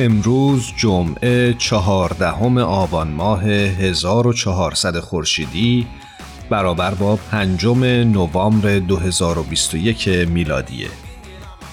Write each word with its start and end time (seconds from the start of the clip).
امروز 0.00 0.72
جمعه 0.76 1.54
چهاردهم 1.54 2.58
آبان 2.58 3.08
ماه 3.08 3.44
1400 3.44 5.00
خورشیدی 5.00 5.86
برابر 6.50 6.94
با 6.94 7.16
پنجم 7.16 7.84
نوامبر 7.84 8.78
2021 8.78 10.08
میلادیه. 10.08 10.88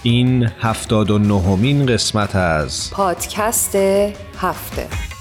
این 0.03 0.49
هفتاد 0.59 1.11
و 1.11 1.17
نهمین 1.17 1.85
قسمت 1.85 2.35
از 2.35 2.91
پادکست 2.91 3.75
هفته. 4.37 5.14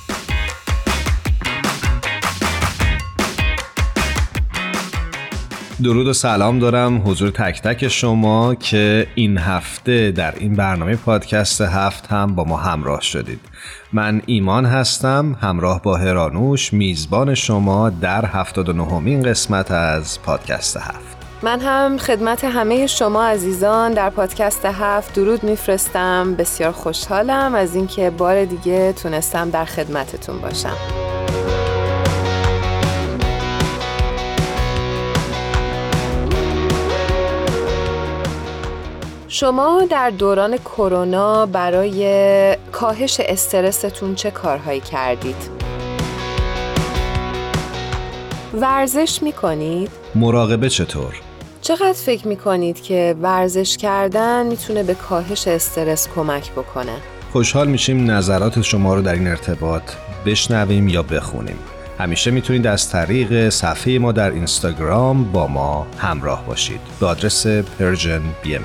درود 5.84 6.06
و 6.06 6.12
سلام 6.12 6.58
دارم 6.58 7.02
حضور 7.06 7.30
تک 7.30 7.62
تک 7.62 7.88
شما 7.88 8.54
که 8.54 9.06
این 9.14 9.38
هفته 9.38 10.10
در 10.10 10.34
این 10.38 10.54
برنامه 10.54 10.96
پادکست 10.96 11.60
هفت 11.60 12.06
هم 12.06 12.34
با 12.34 12.44
ما 12.44 12.56
همراه 12.56 13.00
شدید. 13.00 13.40
من 13.92 14.22
ایمان 14.26 14.66
هستم 14.66 15.36
همراه 15.40 15.82
با 15.82 15.96
هرانوش 15.96 16.72
میزبان 16.72 17.34
شما 17.34 17.90
در 17.90 18.26
هفتاد 18.26 18.68
و 18.68 18.72
نهمین 18.72 19.22
قسمت 19.22 19.70
از 19.70 20.22
پادکست 20.22 20.76
هفت. 20.76 21.16
من 21.42 21.60
هم 21.60 21.98
خدمت 21.98 22.44
همه 22.44 22.86
شما 22.86 23.24
عزیزان 23.24 23.92
در 23.92 24.10
پادکست 24.10 24.64
هفت 24.64 25.14
درود 25.14 25.44
میفرستم. 25.44 26.34
بسیار 26.34 26.72
خوشحالم 26.72 27.54
از 27.54 27.74
اینکه 27.74 28.10
بار 28.10 28.44
دیگه 28.44 28.92
تونستم 28.92 29.50
در 29.50 29.64
خدمتتون 29.64 30.38
باشم. 30.38 30.76
شما 39.34 39.86
در 39.90 40.10
دوران 40.10 40.56
کرونا 40.56 41.46
برای 41.46 42.56
کاهش 42.72 43.20
استرستون 43.20 44.14
چه 44.14 44.30
کارهایی 44.30 44.80
کردید؟ 44.80 45.36
ورزش 48.54 49.22
می 49.22 49.32
کنید؟ 49.32 49.90
مراقبه 50.14 50.68
چطور؟ 50.68 51.14
چقدر 51.60 51.92
فکر 51.92 52.28
می 52.28 52.36
کنید 52.36 52.82
که 52.82 53.16
ورزش 53.22 53.76
کردن 53.76 54.46
می‌تونه 54.46 54.82
به 54.82 54.94
کاهش 54.94 55.48
استرس 55.48 56.08
کمک 56.14 56.52
بکنه؟ 56.52 56.96
خوشحال 57.32 57.68
میشیم 57.68 58.10
نظرات 58.10 58.62
شما 58.62 58.94
رو 58.94 59.02
در 59.02 59.14
این 59.14 59.26
ارتباط 59.26 59.82
بشنویم 60.26 60.88
یا 60.88 61.02
بخونیم. 61.02 61.58
همیشه 61.98 62.30
می‌تونید 62.30 62.66
از 62.66 62.90
طریق 62.90 63.48
صفحه 63.48 63.98
ما 63.98 64.12
در 64.12 64.30
اینستاگرام 64.30 65.32
با 65.32 65.46
ما 65.46 65.86
همراه 65.98 66.46
باشید 66.46 66.80
به 67.00 67.06
آدرس 67.06 67.46
Persian 67.46 68.22
B 68.42 68.58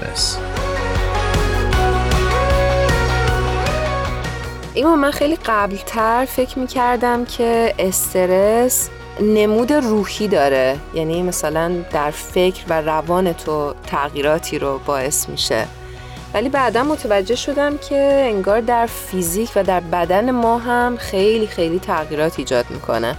ME 4.69 4.75
اما 4.75 4.95
من 4.95 5.11
خیلی 5.11 5.35
قبلتر 5.45 6.25
فکر 6.25 6.59
می‌کردم 6.59 7.25
که 7.25 7.73
استرس 7.79 8.89
نمود 9.21 9.73
روحی 9.73 10.27
داره. 10.27 10.77
یعنی 10.93 11.23
مثلا 11.23 11.71
در 11.93 12.11
فکر 12.11 12.63
و 12.69 12.81
روان 12.81 13.33
تو 13.33 13.73
تغییراتی 13.87 14.59
رو 14.59 14.79
باعث 14.85 15.29
میشه. 15.29 15.65
ولی 16.33 16.49
بعدا 16.49 16.83
متوجه 16.83 17.35
شدم 17.35 17.77
که 17.77 18.21
انگار 18.25 18.61
در 18.61 18.85
فیزیک 18.85 19.49
و 19.55 19.63
در 19.63 19.79
بدن 19.79 20.31
ما 20.31 20.57
هم 20.57 20.97
خیلی 20.97 21.47
خیلی 21.47 21.79
تغییرات 21.79 22.39
ایجاد 22.39 22.65
می‌کنه. 22.69 23.15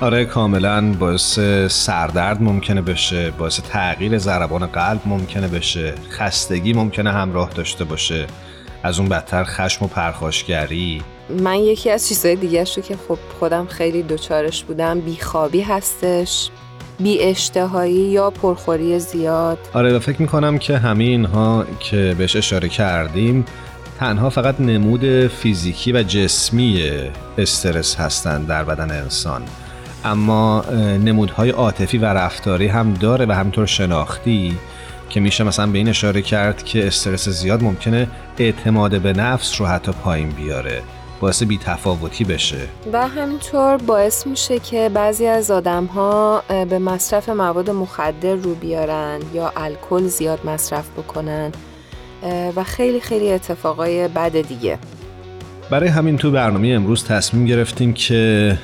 آره 0.00 0.24
کاملا 0.24 0.92
باعث 0.92 1.38
سردرد 1.68 2.42
ممکنه 2.42 2.82
بشه 2.82 3.30
باعث 3.30 3.60
تغییر 3.60 4.18
ضربان 4.18 4.66
قلب 4.66 5.00
ممکنه 5.06 5.48
بشه 5.48 5.94
خستگی 6.10 6.72
ممکنه 6.72 7.12
همراه 7.12 7.50
داشته 7.50 7.84
باشه. 7.84 8.26
از 8.84 8.98
اون 8.98 9.08
بدتر 9.08 9.44
خشم 9.44 9.84
و 9.84 9.88
پرخاشگری؟ 9.88 11.02
من 11.40 11.56
یکی 11.56 11.90
از 11.90 12.08
چیزهای 12.08 12.36
دیگه 12.36 12.64
شو 12.64 12.80
که 12.80 12.96
خب 13.08 13.18
خودم 13.38 13.66
خیلی 13.66 14.02
دوچارش 14.02 14.64
بودم 14.64 15.00
بیخوابی 15.00 15.60
هستش 15.60 16.50
بی 16.98 17.22
اشتهایی 17.22 17.94
یا 17.94 18.30
پرخوری 18.30 18.98
زیاد. 18.98 19.58
آره 19.72 19.96
و 19.96 19.98
فکر 19.98 20.22
می‌کنم 20.22 20.58
که 20.58 20.78
همه 20.78 21.04
اینها 21.04 21.64
که 21.80 22.14
بهش 22.18 22.36
اشاره 22.36 22.68
کردیم 22.68 23.44
تنها 24.00 24.30
فقط 24.30 24.60
نمود 24.60 25.26
فیزیکی 25.26 25.92
و 25.92 26.02
جسمی 26.02 26.82
استرس 27.38 27.96
هستند 27.96 28.46
در 28.46 28.64
بدن 28.64 28.90
انسان. 28.90 29.42
اما 30.04 30.64
نمودهای 31.04 31.50
عاطفی 31.50 31.98
و 31.98 32.04
رفتاری 32.04 32.66
هم 32.66 32.94
داره 32.94 33.26
و 33.26 33.32
همینطور 33.32 33.66
شناختی. 33.66 34.58
که 35.10 35.20
میشه 35.20 35.44
مثلا 35.44 35.66
به 35.66 35.78
این 35.78 35.88
اشاره 35.88 36.22
کرد 36.22 36.62
که 36.62 36.86
استرس 36.86 37.28
زیاد 37.28 37.62
ممکنه 37.62 38.08
اعتماد 38.38 39.00
به 39.00 39.12
نفس 39.12 39.60
رو 39.60 39.66
حتی 39.66 39.92
پایین 39.92 40.28
بیاره 40.28 40.82
باعث 41.20 41.42
بی 41.42 41.58
تفاوتی 41.58 42.24
بشه. 42.24 42.56
و 42.92 43.08
همینطور 43.08 43.76
باعث 43.76 44.26
میشه 44.26 44.58
که 44.58 44.90
بعضی 44.94 45.26
از 45.26 45.50
آدم 45.50 45.84
ها 45.84 46.42
به 46.48 46.78
مصرف 46.78 47.28
مواد 47.28 47.70
مخدر 47.70 48.34
رو 48.34 48.54
بیارن 48.54 49.20
یا 49.34 49.52
الکل 49.56 50.06
زیاد 50.06 50.46
مصرف 50.46 50.90
بکنن 50.90 51.52
و 52.56 52.64
خیلی 52.64 53.00
خیلی 53.00 53.32
اتفاقای 53.32 54.08
بد 54.08 54.40
دیگه. 54.40 54.78
برای 55.70 55.88
همین 55.88 56.16
تو 56.16 56.30
برنامه 56.30 56.68
امروز 56.68 57.04
تصمیم 57.04 57.46
گرفتیم 57.46 57.92
که 57.92 58.58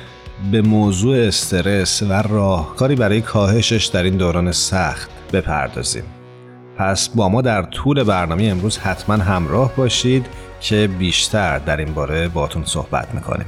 به 0.51 0.61
موضوع 0.61 1.17
استرس 1.17 2.03
و 2.03 2.13
راهکاری 2.13 2.95
برای 2.95 3.21
کاهشش 3.21 3.85
در 3.85 4.03
این 4.03 4.17
دوران 4.17 4.51
سخت 4.51 5.09
بپردازیم. 5.33 6.03
پس 6.81 7.09
با 7.09 7.29
ما 7.29 7.41
در 7.41 7.61
طول 7.61 8.03
برنامه 8.03 8.43
امروز 8.43 8.77
حتما 8.77 9.15
همراه 9.15 9.75
باشید 9.75 10.25
که 10.61 10.89
بیشتر 10.99 11.59
در 11.59 11.77
این 11.77 11.93
باره 11.93 12.27
باتون 12.27 12.65
صحبت 12.65 13.07
می‌کنیم. 13.13 13.45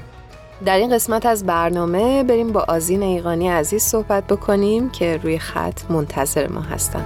در 0.66 0.78
این 0.78 0.96
قسمت 0.96 1.26
از 1.26 1.46
برنامه 1.46 2.24
بریم 2.24 2.52
با 2.52 2.66
آزین 2.68 3.04
ایقانی 3.04 3.50
عزیز 3.50 3.84
صحبت 3.84 4.28
بکنیم 4.28 4.90
که 4.90 5.18
روی 5.18 5.40
خط 5.40 5.92
منتظر 5.92 6.48
ما 6.48 6.62
هستن. 6.62 7.06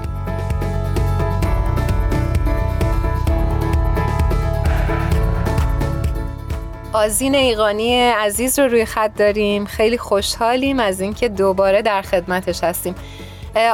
آزین 6.93 7.35
ایقانی 7.35 7.99
عزیز 7.99 8.59
رو 8.59 8.67
روی 8.67 8.85
خط 8.85 9.11
داریم. 9.15 9.65
خیلی 9.65 9.97
خوشحالیم 9.97 10.79
از 10.79 11.01
اینکه 11.01 11.29
دوباره 11.29 11.81
در 11.81 12.01
خدمتش 12.01 12.63
هستیم. 12.63 12.95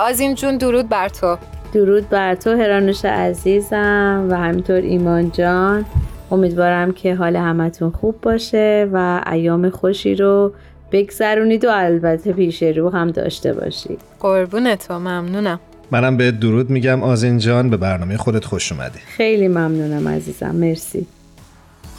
آزین 0.01 0.35
جون 0.35 0.57
درود 0.57 0.89
بر 0.89 1.09
تو. 1.09 1.37
درود 1.73 2.09
بر 2.09 2.35
تو 2.35 2.49
هرانوش 2.49 3.05
عزیزم 3.05 4.27
و 4.29 4.37
همینطور 4.37 4.75
ایمان 4.75 5.31
جان. 5.31 5.85
امیدوارم 6.31 6.91
که 6.91 7.15
حال 7.15 7.35
همتون 7.35 7.89
خوب 7.89 8.21
باشه 8.21 8.89
و 8.93 9.23
ایام 9.31 9.69
خوشی 9.69 10.15
رو 10.15 10.53
بگذرونید 10.91 11.65
و 11.65 11.69
البته 11.71 12.33
پیش 12.33 12.63
رو 12.63 12.89
هم 12.89 13.11
داشته 13.11 13.53
باشید. 13.53 13.99
قربون 14.19 14.75
تو 14.75 14.99
ممنونم. 14.99 15.59
منم 15.91 16.17
به 16.17 16.31
درود 16.31 16.69
میگم 16.69 17.03
آزین 17.03 17.37
جان 17.37 17.69
به 17.69 17.77
برنامه 17.77 18.17
خودت 18.17 18.45
خوش 18.45 18.71
اومدی. 18.71 18.99
خیلی 19.17 19.47
ممنونم 19.47 20.07
عزیزم 20.07 20.55
مرسی. 20.55 21.07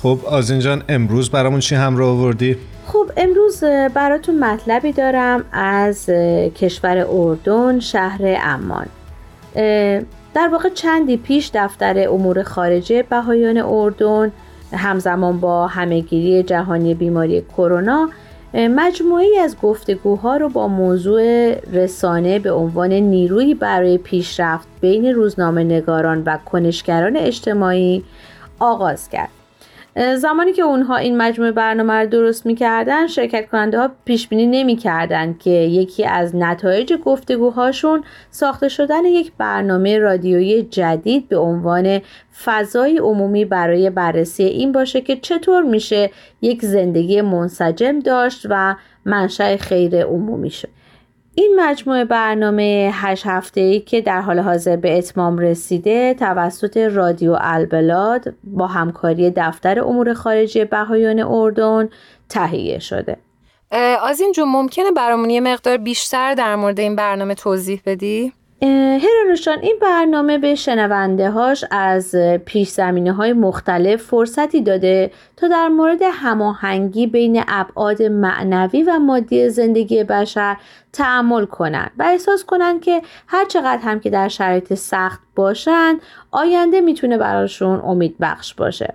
خب 0.03 0.19
آزین 0.27 0.61
جان 0.61 0.83
امروز 0.89 1.31
برامون 1.31 1.61
چی 1.61 1.75
همراه 1.75 2.09
آوردی؟ 2.09 2.57
خب 2.87 3.11
امروز 3.17 3.65
براتون 3.95 4.45
مطلبی 4.45 4.93
دارم 4.93 5.45
از 5.53 6.07
کشور 6.55 7.07
اردن 7.11 7.81
شهر 7.81 8.21
امان 8.43 8.87
در 10.35 10.49
واقع 10.53 10.69
چندی 10.69 11.17
پیش 11.17 11.51
دفتر 11.55 12.09
امور 12.09 12.43
خارجه 12.43 13.03
بهایان 13.03 13.59
اردن 13.59 14.33
همزمان 14.73 15.41
با 15.41 15.67
همهگیری 15.67 16.43
جهانی 16.43 16.95
بیماری 16.95 17.43
کرونا 17.43 18.09
مجموعی 18.55 19.39
از 19.39 19.57
گفتگوها 19.63 20.37
رو 20.37 20.49
با 20.49 20.69
موضوع 20.69 21.55
رسانه 21.73 22.39
به 22.39 22.53
عنوان 22.53 22.93
نیروی 22.93 23.55
برای 23.55 23.99
پیشرفت 23.99 24.69
بین 24.81 25.07
روزنامه 25.07 25.65
نگاران 25.65 26.23
و 26.27 26.39
کنشگران 26.45 27.17
اجتماعی 27.17 28.05
آغاز 28.59 29.09
کرد. 29.09 29.29
زمانی 29.97 30.53
که 30.53 30.63
اونها 30.63 30.97
این 30.97 31.17
مجموعه 31.17 31.53
برنامه 31.53 31.93
رو 31.93 32.07
درست 32.07 32.47
می‌کردن 32.47 33.07
شرکت 33.07 33.49
کننده 33.51 33.79
ها 33.79 33.91
پیش 34.05 34.29
بینی 34.29 34.47
نمی‌کردند 34.47 35.39
که 35.39 35.51
یکی 35.51 36.05
از 36.05 36.37
نتایج 36.37 36.93
گفتگوهاشون 36.93 38.05
ساخته 38.31 38.69
شدن 38.69 39.05
یک 39.05 39.33
برنامه 39.39 39.99
رادیویی 39.99 40.63
جدید 40.63 41.29
به 41.29 41.37
عنوان 41.37 42.01
فضای 42.45 42.99
عمومی 42.99 43.45
برای 43.45 43.91
بررسی 43.91 44.43
این 44.43 44.73
باشه 44.73 45.01
که 45.01 45.17
چطور 45.17 45.63
میشه 45.63 46.11
یک 46.43 46.65
زندگی 46.65 47.21
منسجم 47.21 47.99
داشت 47.99 48.47
و 48.51 48.77
منشأ 49.05 49.57
خیر 49.57 50.05
عمومی 50.05 50.51
شد. 50.51 50.69
این 51.37 51.61
مجموعه 51.61 52.05
برنامه 52.05 52.91
هشت 52.93 53.27
هفته 53.27 53.61
ای 53.61 53.81
که 53.81 54.01
در 54.01 54.21
حال 54.21 54.39
حاضر 54.39 54.77
به 54.77 54.99
اتمام 54.99 55.39
رسیده 55.39 56.15
توسط 56.15 56.77
رادیو 56.77 57.37
البلاد 57.41 58.35
با 58.45 58.67
همکاری 58.67 59.31
دفتر 59.31 59.81
امور 59.81 60.15
خارجه 60.15 60.65
بهایان 60.65 61.21
اردن 61.21 61.89
تهیه 62.29 62.79
شده 62.79 63.17
از 64.07 64.21
این 64.21 64.35
ممکنه 64.47 64.91
برامون 64.91 65.31
یه 65.31 65.41
مقدار 65.41 65.77
بیشتر 65.77 66.35
در 66.35 66.57
مورد 66.57 66.81
این 66.81 66.97
برنامه 66.97 67.35
توضیح 67.35 67.83
بدی؟ 67.87 68.33
هرانوشان 68.73 69.59
این 69.59 69.79
برنامه 69.83 70.39
به 70.39 70.55
شنونده 70.55 71.31
هاش 71.31 71.65
از 71.71 72.15
پیش 72.45 72.69
زمینه 72.69 73.13
های 73.13 73.33
مختلف 73.33 74.03
فرصتی 74.03 74.61
داده 74.61 75.11
تا 75.37 75.49
در 75.49 75.69
مورد 75.69 76.01
هماهنگی 76.13 77.07
بین 77.07 77.43
ابعاد 77.49 78.03
معنوی 78.03 78.83
و 78.83 78.99
مادی 78.99 79.49
زندگی 79.49 80.05
بشر 80.05 80.57
تعمل 80.93 81.45
کنند 81.45 81.91
و 81.99 82.03
احساس 82.03 82.45
کنند 82.45 82.81
که 82.81 83.03
هر 83.27 83.45
چقدر 83.45 83.83
هم 83.83 84.01
که 84.01 84.11
در 84.11 84.29
شرایط 84.29 84.75
سخت 84.75 85.21
باشند 85.37 86.01
آینده 86.31 86.81
می‌تونه 86.81 87.19
براشون 87.19 87.81
امید 87.81 88.17
بخش 88.21 88.55
باشه. 88.55 88.95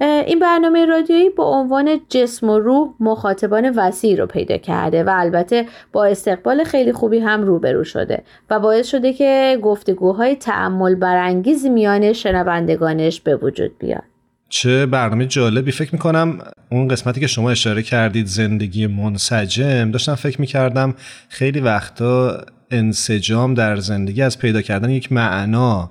این 0.00 0.38
برنامه 0.38 0.86
رادیویی 0.86 1.30
با 1.30 1.44
عنوان 1.44 2.00
جسم 2.08 2.50
و 2.50 2.58
روح 2.58 2.94
مخاطبان 3.00 3.70
وسیع 3.76 4.18
رو 4.18 4.26
پیدا 4.26 4.56
کرده 4.56 5.04
و 5.04 5.10
البته 5.14 5.66
با 5.92 6.04
استقبال 6.04 6.64
خیلی 6.64 6.92
خوبی 6.92 7.18
هم 7.18 7.42
روبرو 7.42 7.84
شده 7.84 8.22
و 8.50 8.60
باعث 8.60 8.88
شده 8.88 9.12
که 9.12 9.58
گفتگوهای 9.62 10.36
تعمل 10.36 10.94
برانگیزی 10.94 11.68
میان 11.68 12.12
شنوندگانش 12.12 13.20
به 13.20 13.36
وجود 13.36 13.78
بیاد. 13.78 14.02
چه 14.48 14.86
برنامه 14.86 15.26
جالبی. 15.26 15.72
فکر 15.72 15.92
می‌کنم 15.92 16.38
اون 16.70 16.88
قسمتی 16.88 17.20
که 17.20 17.26
شما 17.26 17.50
اشاره 17.50 17.82
کردید 17.82 18.26
زندگی 18.26 18.86
منسجم 18.86 19.90
داشتم 19.90 20.14
فکر 20.14 20.40
می‌کردم 20.40 20.94
خیلی 21.28 21.60
وقتا 21.60 22.44
انسجام 22.70 23.54
در 23.54 23.76
زندگی 23.76 24.22
از 24.22 24.38
پیدا 24.38 24.62
کردن 24.62 24.90
یک 24.90 25.12
معنا 25.12 25.88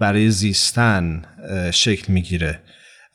برای 0.00 0.30
زیستن 0.30 1.22
شکل 1.70 2.12
می‌گیره. 2.12 2.58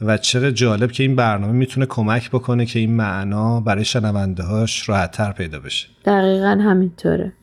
و 0.01 0.17
چقدر 0.17 0.51
جالب 0.51 0.91
که 0.91 1.03
این 1.03 1.15
برنامه 1.15 1.53
می‌تونه 1.53 1.85
کمک 1.85 2.29
بکنه 2.29 2.65
که 2.65 2.79
این 2.79 2.95
معنا 2.95 3.59
برای 3.59 3.85
شنونده 3.85 4.43
هاش 4.43 4.89
راحتتر 4.89 5.31
پیدا 5.31 5.59
بشه. 5.59 5.87
دقیقا 6.05 6.61
همینطوره. 6.63 7.33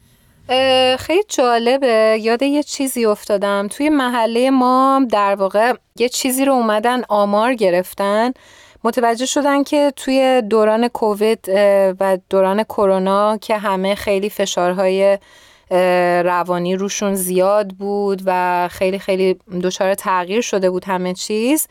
خیلی 0.98 1.22
جالبه. 1.28 2.18
یاد 2.20 2.42
یه 2.42 2.62
چیزی 2.62 3.04
افتادم. 3.04 3.68
توی 3.70 3.88
محله 3.88 4.50
ما 4.50 5.06
در 5.10 5.34
واقع 5.34 5.72
یه 5.96 6.08
چیزی 6.08 6.44
رو 6.44 6.52
اومدن 6.52 7.02
آمار 7.08 7.54
گرفتن. 7.54 8.32
متوجه 8.84 9.26
شدن 9.26 9.62
که 9.62 9.92
توی 9.96 10.42
دوران 10.50 10.88
کووید 10.88 11.44
و 12.00 12.18
دوران 12.30 12.62
کرونا 12.62 13.36
که 13.36 13.58
همه 13.58 13.94
خیلی 13.94 14.30
فشارهای 14.30 15.18
روانی 16.24 16.76
روشون 16.76 17.14
زیاد 17.14 17.68
بود 17.68 18.22
و 18.26 18.68
خیلی 18.72 18.98
خیلی 18.98 19.36
دچار 19.62 19.94
تغییر 19.94 20.40
شده 20.40 20.70
بود 20.70 20.84
همه 20.84 21.14
چیز 21.14 21.66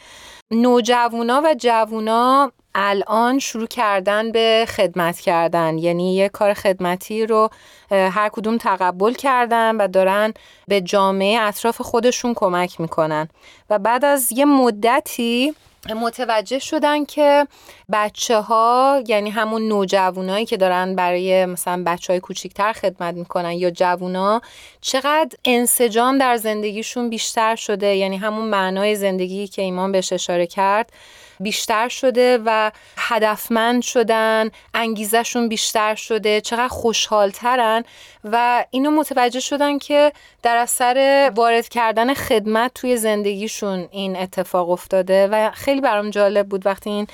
نوجوونا 0.51 1.41
و 1.45 1.55
جوونا 1.57 2.51
الان 2.75 3.39
شروع 3.39 3.67
کردن 3.67 4.31
به 4.31 4.65
خدمت 4.67 5.19
کردن. 5.19 5.77
یعنی 5.77 6.15
یه 6.15 6.29
کار 6.29 6.53
خدمتی 6.53 7.25
رو 7.25 7.49
هر 7.91 8.29
کدوم 8.29 8.57
تقبل 8.57 9.13
کردن 9.13 9.75
و 9.75 9.87
دارن 9.87 10.33
به 10.67 10.81
جامعه 10.81 11.41
اطراف 11.41 11.81
خودشون 11.81 12.33
کمک 12.33 12.81
می‌کنن. 12.81 13.27
و 13.69 13.79
بعد 13.79 14.05
از 14.05 14.31
یه 14.31 14.45
مدتی 14.45 15.53
متوجه 15.93 16.59
شدن 16.59 17.05
که 17.05 17.47
بچه 17.91 18.39
ها 18.39 19.03
یعنی 19.07 19.29
همون 19.29 19.67
نوجوانایی 19.67 20.45
که 20.45 20.57
دارن 20.57 20.95
برای 20.95 21.45
مثلا 21.45 21.83
بچه 21.85 22.13
های 22.13 22.19
کوچیکتر 22.19 22.73
خدمت 22.73 23.15
می‌کنن 23.15 23.51
یا 23.51 23.71
جوونا 23.71 24.41
چقدر 24.81 25.37
انسجام 25.45 26.17
در 26.17 26.37
زندگیشون 26.37 27.09
بیشتر 27.09 27.55
شده. 27.55 27.95
یعنی 27.95 28.17
همون 28.17 28.45
معنای 28.45 28.95
زندگی 28.95 29.47
که 29.47 29.61
ایمان 29.61 29.91
بهش 29.91 30.13
اشاره 30.13 30.47
کرد. 30.47 30.91
بیشتر 31.39 31.87
شده 31.87 32.39
و 32.45 32.71
هدفمند 32.97 33.81
شدن 33.81 34.49
انگیزشون 34.73 35.49
بیشتر 35.49 35.95
شده 35.95 36.41
چقدر 36.41 36.67
خوشحالترن 36.67 37.83
و 38.23 38.65
اینو 38.71 38.91
متوجه 38.91 39.39
شدن 39.39 39.77
که 39.77 40.11
در 40.43 40.57
اثر 40.57 41.31
وارد 41.35 41.69
کردن 41.69 42.13
خدمت 42.13 42.71
توی 42.73 42.97
زندگیشون 42.97 43.87
این 43.91 44.15
اتفاق 44.15 44.69
افتاده 44.69 45.27
و 45.27 45.51
خیلی 45.51 45.81
برام 45.81 46.09
جالب 46.09 46.47
بود 46.47 46.65
وقتی 46.65 46.89
این 46.89 47.07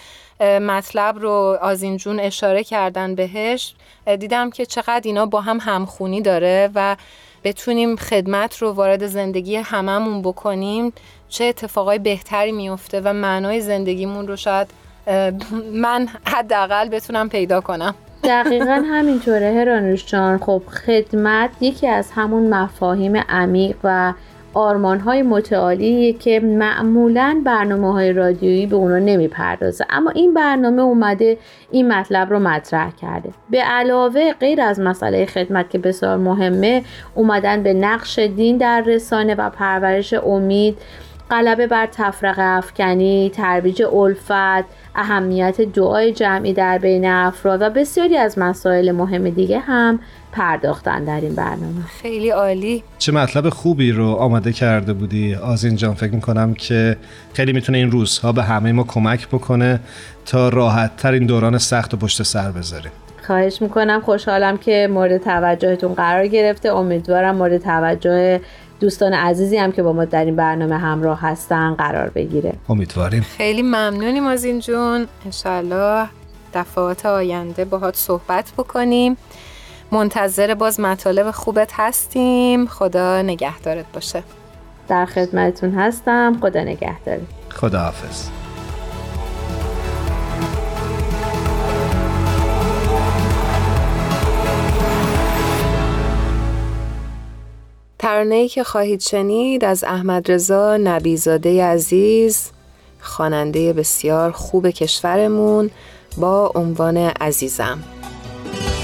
مطلب 0.60 1.20
رو 1.20 1.58
از 1.62 1.84
این 1.84 1.98
جون 1.98 2.20
اشاره 2.20 2.64
کردن 2.64 3.16
بهش. 3.16 3.74
دیدم 4.20 4.50
که 4.50 4.66
چقدر 4.66 5.02
اینا 5.06 5.26
با 5.26 5.42
هم 5.42 5.60
همخونی 5.62 6.22
داره 6.22 6.70
و 6.76 6.96
بتونیم 7.44 7.96
خدمت 7.96 8.58
رو 8.58 8.72
وارد 8.72 9.08
زندگی 9.08 9.56
هممون 9.56 10.22
بکنیم. 10.22 10.94
چه 11.34 11.46
اتفاقای 11.46 12.00
بهتری 12.00 12.52
میفته 12.52 13.02
و 13.02 13.14
معنای 13.14 13.62
زندگیمون 13.62 14.28
رو 14.28 14.36
شاید 14.36 14.68
من 15.74 16.08
حداقل 16.26 16.90
بتونم 16.90 17.30
پیدا 17.30 17.62
کنم. 17.62 17.96
دقیقا 18.24 18.84
همینطوره 18.86 19.54
هرانوش 19.54 20.06
جان. 20.06 20.38
خب 20.38 20.62
خدمت 20.86 21.50
یکی 21.62 21.88
از 21.88 22.12
همون 22.12 22.50
مفاهیم 22.50 23.18
عمیق 23.30 23.76
و 23.84 24.14
آرمان 24.54 25.00
های 25.00 25.22
متعالی 25.22 26.14
که 26.14 26.40
معمولا 26.40 27.42
برنامه 27.46 27.94
های 27.94 28.14
رادیویی 28.14 28.66
به 28.66 28.76
اونا 28.76 29.00
نمی‌پردازه. 29.00 29.86
اما 29.90 30.12
این 30.12 30.34
برنامه 30.34 30.82
اومده 30.82 31.38
این 31.72 31.94
مطلب 31.94 32.30
رو 32.30 32.40
مطرح 32.40 32.92
کرده. 33.02 33.30
به 33.50 33.58
علاوه 33.58 34.34
غیر 34.34 34.62
از 34.62 34.80
مسئله 34.80 35.26
خدمت 35.26 35.70
که 35.70 35.78
بسیار 35.78 36.18
مهمه 36.18 36.84
اومدن 37.16 37.64
به 37.64 37.74
نقش 37.74 38.20
دین 38.20 38.58
در 38.58 38.82
رسانه 38.82 39.36
و 39.36 39.50
پرورش 39.50 40.14
امید 40.14 40.78
غلبه 41.34 41.68
بر 41.68 41.86
تفرقه 41.92 42.42
افکنی 42.42 43.32
ترویج 43.36 43.84
الفت 43.84 44.66
اهمیت 44.96 45.62
دعای 45.62 46.12
جمعی 46.12 46.54
در 46.54 46.78
بین 46.78 47.06
افراد 47.06 47.62
و 47.62 47.70
بسیاری 47.70 48.18
از 48.18 48.40
مسائل 48.40 48.92
مهم 48.92 49.30
دیگه 49.30 49.60
هم 49.60 50.00
پرداختن 50.32 51.04
در 51.04 51.22
این 51.22 51.36
برنامه. 51.36 51.82
خیلی 52.02 52.30
عالی. 52.30 52.84
چه 52.98 53.12
مطلب 53.12 53.50
خوبی 53.50 53.92
رو 53.92 54.12
آماده 54.12 54.54
کرده 54.54 54.94
بودی؟ 54.94 55.36
آزین 55.36 55.76
جان 55.76 55.94
فکر 55.94 56.14
می‌کنم 56.14 56.54
که 56.54 56.98
خیلی 57.34 57.54
می‌تونه 57.54 57.78
این 57.78 57.92
روزها 57.92 58.32
به 58.32 58.44
همه 58.44 58.72
ما 58.72 58.84
کمک 58.84 59.28
بکنه 59.28 59.80
تا 60.26 60.50
راحت 60.50 60.98
تر 60.98 61.12
این 61.12 61.26
دوران 61.26 61.58
سخت 61.58 61.94
و 61.94 61.98
پشت 61.98 62.24
سر 62.24 62.52
بذاره 62.52 62.92
خواهش 63.28 63.62
می‌کنم. 63.62 64.02
خوشحالم 64.02 64.58
که 64.58 64.90
مورد 64.92 65.18
توجهتون 65.18 65.94
قرار 65.94 66.28
گرفته. 66.28 66.70
امیدوارم 66.70 67.36
مورد 67.36 67.58
توجه 67.58 68.42
دوستان 68.84 69.14
عزیزی 69.14 69.58
هم 69.58 69.72
که 69.72 69.84
با 69.84 69.94
ما 69.94 70.06
در 70.06 70.26
این 70.26 70.36
برنامه 70.36 70.78
همراه 70.78 71.22
هستن 71.22 71.74
قرار 71.74 72.10
بگیره. 72.10 72.54
امیدواریم. 72.70 73.22
خیلی 73.22 73.62
ممنونیم 73.62 74.28
از 74.28 74.44
این 74.44 74.60
جون. 74.60 75.08
انشالله 75.26 76.08
دفعات 76.54 77.06
آینده 77.06 77.66
باهات 77.66 77.96
صحبت 77.96 78.52
بکنیم. 78.58 79.18
منتظر 79.92 80.54
باز 80.54 80.80
مطالب 80.80 81.32
خوبت 81.32 81.72
هستیم. 81.74 82.68
خدا 82.68 83.22
نگهدارت 83.22 83.86
باشه. 83.94 84.24
در 84.88 85.06
خدمتتون 85.06 85.76
هستم. 85.76 86.38
خدا 86.42 86.62
نگهدارت. 86.62 87.22
خدا 87.50 87.80
حافظ 87.80 88.43
ترانه‌ای 98.04 98.48
که 98.50 98.64
خواهید 98.64 99.00
شنید 99.00 99.66
از 99.66 99.84
احمد 99.84 100.32
رضا 100.32 100.78
نبیزاده 100.78 101.66
عزیز 101.66 102.52
خواننده 103.00 103.74
بسیار 103.74 104.32
خوب 104.32 104.70
کشورمون 104.70 105.70
با 106.18 106.52
عنوان 106.56 106.98
عزیزم. 106.98 107.20
عزیزم 107.22 108.83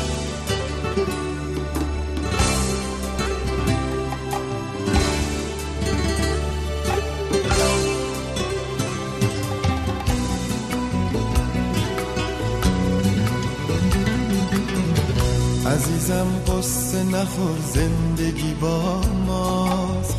نخور 17.30 17.58
زندگی 17.74 18.54
با 18.54 19.02
ماست. 19.28 20.16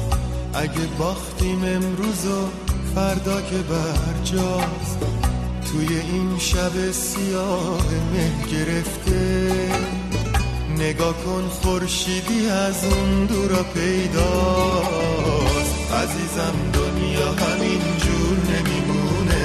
اگه 0.55 0.87
باختیم 0.99 1.64
امروز 1.64 2.26
و 2.26 2.49
فردا 2.95 3.40
که 3.40 3.57
برجاست. 3.57 4.99
توی 5.73 5.97
این 5.99 6.38
شب 6.38 6.90
سیاه 6.90 7.85
مه 8.12 8.33
گرفته. 8.52 9.50
نگاه 10.79 11.14
کن 11.25 11.49
خورشیدی 11.49 12.47
از 12.47 12.85
اون 12.85 13.25
دورا 13.25 13.62
پیداست. 13.62 14.95
عزیزم 15.95 16.55
دنیا 16.73 17.33
همین 17.33 17.81
جور 17.99 18.37
نمیمونه. 18.52 19.45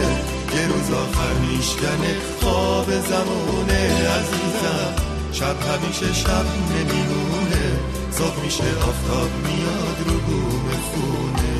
یه 0.55 0.67
روز 0.67 0.91
آخر 0.91 1.33
میشکنه 1.33 2.15
خواب 2.41 2.91
زمونه. 2.91 3.81
عزیزم 4.09 4.93
شب 5.31 5.55
همیشه 5.61 6.13
شب 6.13 6.45
نمیمونه. 6.71 7.44
صبح 8.17 8.43
میشه 8.43 8.63
آفتاب 8.63 9.29
میاد 9.45 9.97
رو 10.07 10.19
بوم 10.19 10.69
خونه. 10.69 11.55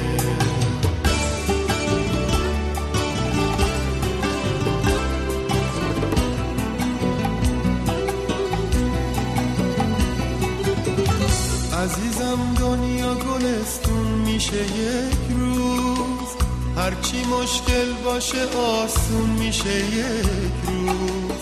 عزیزم 11.84 12.54
دنیا 12.60 13.16
گلستون 13.16 14.08
میشه 14.08 14.64
یک 14.64 15.18
روز. 15.30 16.30
هرچی 16.78 17.18
مشکل 17.24 17.94
باشه 18.06 18.46
آسون 18.58 19.30
میشه 19.30 19.86
یک 19.86 20.54
روز. 20.68 21.40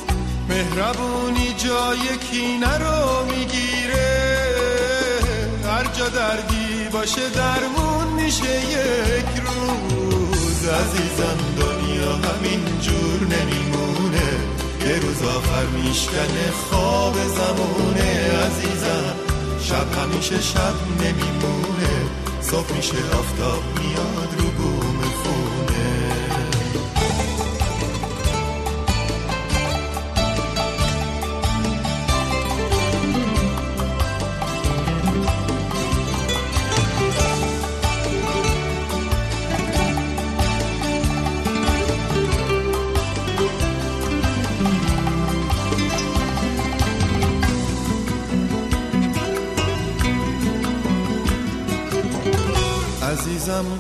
مهربونی 0.50 1.54
جای 1.58 2.18
کینه 2.18 2.78
رو 2.78 3.26
می‌گیره. 3.26 4.13
هر 5.74 5.84
جا 5.84 6.10
دردی 6.10 6.90
باشه 6.92 7.30
درمون 7.30 8.08
میشه 8.08 8.60
یک 8.70 9.32
روز. 9.46 10.68
عزیزم 10.70 11.38
دنیا 11.60 12.12
همین 12.12 12.80
جور 12.82 13.20
نمیمونه. 13.20 14.30
یه 14.88 15.00
روز 15.00 15.22
آخر 15.38 15.66
میشکنه 15.66 16.52
خواب 16.70 17.14
زمونه. 17.14 18.32
عزیزم 18.46 19.16
شب 19.62 19.88
همیشه 20.00 20.42
شب 20.42 20.76
نمیمونه. 21.00 21.94
صبح 22.42 22.76
میشه 22.76 22.98
آفتاب 23.20 23.64
میاد 23.80 24.30
رو 24.38 24.48
بوم 24.48 24.83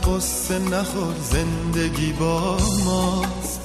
قصه 0.06 0.60
نخور 0.60 1.16
زندگی 1.32 2.14
با 2.14 2.58
ماست. 2.86 3.62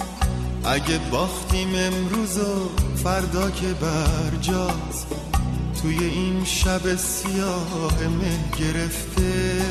اگه 0.65 0.99
باختیم 1.11 1.69
امروز 1.75 2.39
و 2.39 2.69
فردا 3.05 3.51
که 3.51 3.67
برجاست. 3.67 5.07
توی 5.83 6.05
این 6.05 6.45
شب 6.45 6.97
سیاه 6.97 7.93
مه 8.01 8.39
گرفته. 8.59 9.63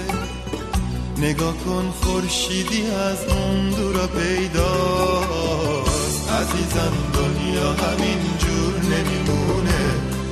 نگاه 1.17 1.57
کن 1.57 1.93
خورشیدی 2.01 2.88
از 2.91 3.17
اون 3.29 3.69
دورا 3.69 4.07
پیداست. 4.07 5.38
عزیزم 6.31 6.93
دنیا 7.13 7.74
همین 7.74 8.19
جور 8.39 8.74
نمیمونه. 8.83 9.91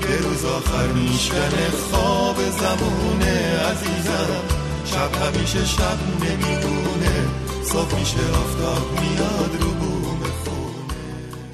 یه 0.10 0.18
روز 0.18 0.46
آخر 0.46 0.88
میشکنه 0.88 1.70
خواب 1.92 2.36
زمونه 2.36 3.60
عزیزم 3.60 4.65
شب 4.96 5.38
همیشه 5.38 5.66
شب 5.66 5.98
نمیمونه 6.22 7.28
صبح 7.64 8.00
میشه 8.00 8.18
آفتاب 8.18 9.00
میاد 9.02 9.62
رو 9.62 9.70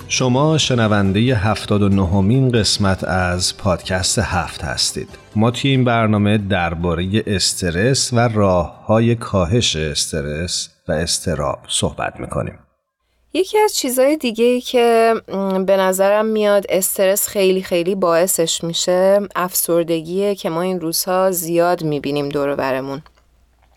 شما 0.07 0.57
شنونده 0.57 1.19
هفتاد 1.19 1.81
و 1.81 1.89
نهمین 1.89 2.51
قسمت 2.51 3.03
از 3.03 3.57
پادکست 3.57 4.19
هفت 4.19 4.63
هستید. 4.63 5.10
ما 5.36 5.51
توی 5.51 5.71
این 5.71 5.83
برنامه 5.83 6.38
درباره 6.38 7.24
استرس 7.27 8.13
و 8.13 8.19
راه 8.19 8.86
های 8.86 9.15
کاهش 9.15 9.75
استرس 9.75 10.69
و 10.88 10.91
استراب 10.91 11.60
صحبت 11.67 12.19
می‌کنیم. 12.19 12.60
یکی 13.33 13.57
از 13.57 13.75
چیزهای 13.75 14.17
دیگه 14.17 14.45
ای 14.45 14.62
که 14.62 15.13
به 15.65 15.77
نظرم 15.77 16.25
میاد 16.25 16.65
استرس 16.69 17.27
خیلی 17.27 17.63
خیلی 17.63 17.95
باعثش 17.95 18.63
میشه 18.63 19.19
افسردگیه 19.36 20.36
که 20.36 20.50
ما 20.50 20.62
این 20.62 20.81
روزها 20.81 21.31
زیاد 21.31 21.83
می‌بینیم 21.83 22.29
دور 22.29 22.55
برمون. 22.55 23.01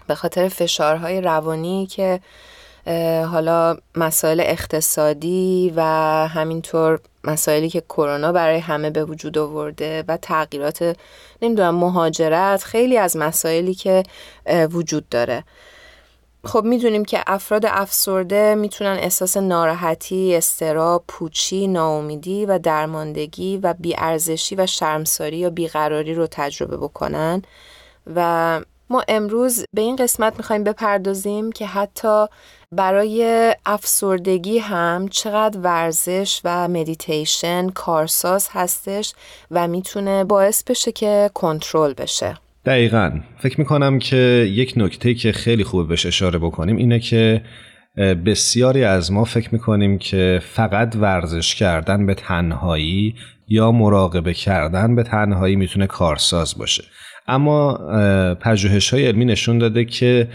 به 0.07 0.15
خاطر 0.15 0.49
فشارهای 0.49 1.21
روانی 1.21 1.87
که 1.87 2.21
حالا 3.27 3.77
مسائل 3.95 4.41
اقتصادی 4.41 5.73
و 5.77 5.83
همینطور 6.29 7.01
مسائلی 7.25 7.71
که 7.71 7.81
کرونا 7.81 8.33
برای 8.33 8.59
همه 8.59 8.91
به 8.91 9.05
وجود 9.05 9.39
آورده 9.39 10.05
و 10.09 10.17
تغییرات 10.17 10.97
نمی‌دونم 11.43 11.75
مهاجرت 11.75 12.63
خیلی 12.63 12.99
از 12.99 13.17
مسائلی 13.17 13.75
که 13.75 14.03
وجود 14.71 15.09
داره. 15.09 15.45
خب 16.45 16.65
می‌دونیم 16.65 17.05
که 17.05 17.25
افراد 17.27 17.67
افسرده 17.67 18.55
می‌تونن 18.55 18.97
احساس 18.97 19.37
ناراحتی، 19.37 20.37
استراب، 20.37 21.05
پوچی، 21.09 21.67
ناامیدی 21.67 22.47
و 22.47 22.59
درماندگی 22.59 23.59
و 23.63 23.75
بیارزشی 23.81 24.55
و 24.55 24.67
شرمساری 24.67 25.37
یا 25.37 25.51
بیقراری 25.51 26.15
رو 26.15 26.27
تجربه 26.31 26.77
بکنن 26.77 27.43
و 28.15 28.61
ما 28.91 29.03
امروز 29.09 29.65
به 29.75 29.81
این 29.81 29.97
قسمت 29.97 30.37
می‌خوایم 30.37 30.65
بپردازیم 30.65 31.53
که 31.53 31.67
حتی 31.67 32.27
برای 32.73 33.55
افسردگی 33.67 34.59
هم 34.59 35.09
چقدر 35.09 35.59
ورزش 35.61 36.41
و 36.45 36.69
مدیتیشن 36.69 37.69
کارساز 37.69 38.49
هستش 38.53 39.13
و 39.51 39.69
می‌تونه 39.69 40.25
باعث 40.25 40.65
بشه 40.65 40.93
که 40.93 41.31
کنترل 41.35 41.95
بشه. 41.95 42.37
دقیقا. 42.65 43.21
فکر 43.39 43.61
می‌کنم 43.61 43.99
که 43.99 44.17
یک 44.53 44.73
نکته 44.77 45.15
که 45.15 45.33
خیلی 45.33 45.65
خوب 45.65 45.89
بهش 45.89 46.07
اشاره 46.07 46.39
بکنیم 46.39 46.77
اینه 46.77 47.01
که 47.01 47.43
بسیاری 48.27 48.85
از 48.85 49.13
ما 49.13 49.25
فکر 49.25 49.49
می‌کنیم 49.53 49.99
که 49.99 50.41
فقط 50.43 50.97
ورزش 50.97 51.55
کردن 51.55 52.07
به 52.07 52.15
تنهایی 52.15 53.15
یا 53.49 53.73
مراقبه 53.73 54.35
کردن 54.35 54.95
به 54.95 55.03
تنهایی 55.03 55.57
می‌تونه 55.57 55.87
کارساز 55.87 56.59
باشه. 56.59 56.85
اما 57.27 57.79
پژوهش 58.41 58.95
های 58.95 59.07
علمی 59.07 59.25
نشون 59.25 59.59
داده 59.59 59.85
که 59.85 60.29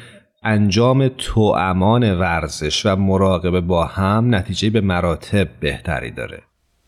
انجام 0.44 1.08
توامان 1.18 2.20
ورزش 2.20 2.86
و 2.86 2.96
مراقبه 2.96 3.62
با 3.62 3.86
هم 3.86 4.36
نتیجه 4.36 4.70
به 4.70 4.82
مراتب 4.82 5.48
بهتری 5.60 6.12
داره. 6.12 6.42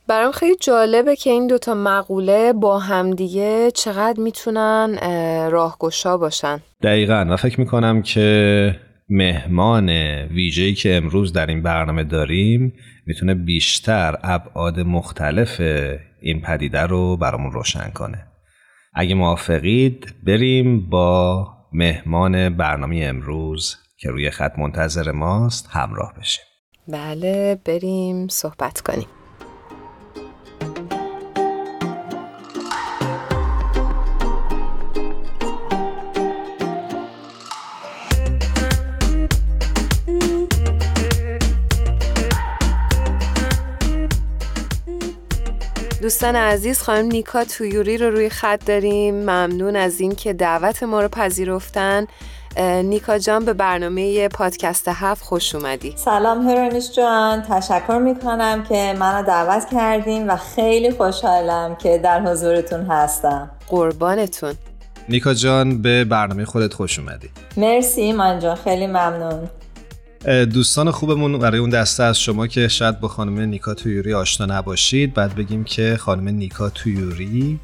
برام 0.08 0.32
خیلی 0.32 0.56
جالبه 0.62 1.16
که 1.16 1.30
این 1.30 1.48
دوتا 1.48 1.74
مقوله 1.74 2.54
با 2.54 2.80
همدیگه 2.80 3.72
چقدر 3.72 4.20
می‌تونن 4.20 4.98
راهگشا 5.52 6.18
باشن. 6.18 6.60
دقیقا. 6.82 7.26
و 7.30 7.36
فکر 7.36 7.60
می‌کنم 7.60 8.02
که 8.02 8.76
مهمان 9.10 9.90
ویژه‌ای 10.32 10.74
که 10.74 10.96
امروز 10.96 11.34
در 11.34 11.46
این 11.46 11.64
برنامه 11.64 12.04
داریم 12.04 12.74
می‌تونه 13.06 13.34
بیشتر 13.34 14.18
ابعاد 14.24 14.80
مختلف 14.80 15.62
این 16.22 16.42
پدیده 16.42 16.82
رو 16.82 17.18
برامون 17.18 17.52
روشن 17.52 17.92
کنه. 17.96 18.28
اگه 18.94 19.16
موافقید 19.16 20.16
بریم 20.24 20.90
با 20.90 21.48
مهمان 21.74 22.58
برنامه 22.58 23.00
امروز 23.04 23.78
که 23.98 24.10
روی 24.10 24.32
خط 24.32 24.60
منتظر 24.60 25.12
ماست 25.12 25.68
همراه 25.72 26.14
بشیم. 26.20 26.46
بله 26.88 27.62
بریم 27.66 28.28
صحبت 28.28 28.82
کنیم. 28.82 29.08
دوستان 46.12 46.36
عزیز 46.36 46.82
خانم 46.82 47.06
نیکا 47.06 47.44
تویوری 47.44 47.98
رو 47.98 48.10
روی 48.10 48.30
خط 48.30 48.66
داریم. 48.66 49.16
ممنون 49.16 49.76
از 49.76 50.00
اینکه 50.00 50.34
دعوت 50.34 50.84
ما 50.84 51.02
رو 51.02 51.08
پذیرفتن. 51.08 52.08
نیکا 52.84 53.18
جان 53.18 53.46
به 53.46 53.54
برنامه 53.54 54.28
پادکست 54.28 54.88
هفت 54.88 55.24
خوش 55.24 55.56
اومدی. 55.56 55.94
سلام 55.98 56.48
هرانش 56.50 56.92
جان. 56.92 57.42
تشکر 57.42 57.98
می‌کنم 57.98 58.64
که 58.64 58.96
منو 59.00 59.26
دعوت 59.26 59.70
کردیم 59.72 60.30
و 60.30 60.38
خیلی 60.38 60.92
خوشحالم 60.92 61.76
که 61.76 61.98
در 61.98 62.22
حضورتون 62.22 62.86
هستم. 62.86 63.52
قربانتون. 63.68 64.54
نیکا 65.10 65.34
جان 65.34 65.82
به 65.82 66.06
برنامه 66.06 66.46
خودت 66.46 66.74
خوش 66.74 67.00
اومدی. 67.00 67.30
مرسی 67.58 68.02
ایمان 68.02 68.40
جان 68.40 68.56
خیلی 68.56 68.88
ممنون. 68.88 69.50
دوستان 70.26 70.92
خوبمون 70.92 71.38
برای 71.38 71.60
اون 71.60 71.70
دسته 71.70 72.04
از 72.04 72.20
شما 72.20 72.48
که 72.48 72.68
شاید 72.68 73.00
با 73.00 73.08
خانم 73.08 73.40
نیکا 73.40 73.74
تویوری 73.74 74.14
آشنا 74.14 74.58
نباشید 74.58 75.14
بعد 75.14 75.36
بگیم 75.36 75.64
که 75.64 75.98
خانم 76.00 76.28
نیکا 76.28 76.70
تویوری 76.70 77.60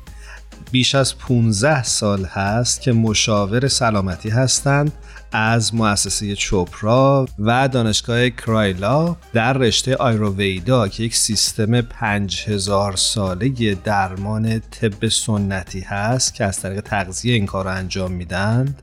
بیش 0.72 0.96
از 0.96 1.18
15 1.18 1.84
سال 1.84 2.26
هست 2.26 2.82
که 2.82 2.92
مشاور 2.92 3.68
سلامتی 3.68 4.30
هستند 4.30 4.92
از 5.32 5.76
مؤسسه 5.76 6.36
چوپرا 6.36 7.28
و 7.40 7.68
دانشگاه 7.68 8.30
کرایلا 8.30 9.16
در 9.34 9.54
رشته 9.54 9.96
آیروویدا 9.96 10.88
که 10.88 11.04
یک 11.04 11.16
سیستم 11.16 11.82
5000 11.82 12.96
ساله 12.96 13.76
درمان 13.84 14.60
طب 14.60 15.10
سنتی 15.10 15.80
هست 15.80 16.34
که 16.34 16.46
از 16.46 16.60
طریق 16.60 16.82
تغذیه 16.82 17.34
این 17.34 17.46
کار 17.46 17.66
رو 17.66 17.72
انجام 17.72 18.12
میدند 18.12 18.82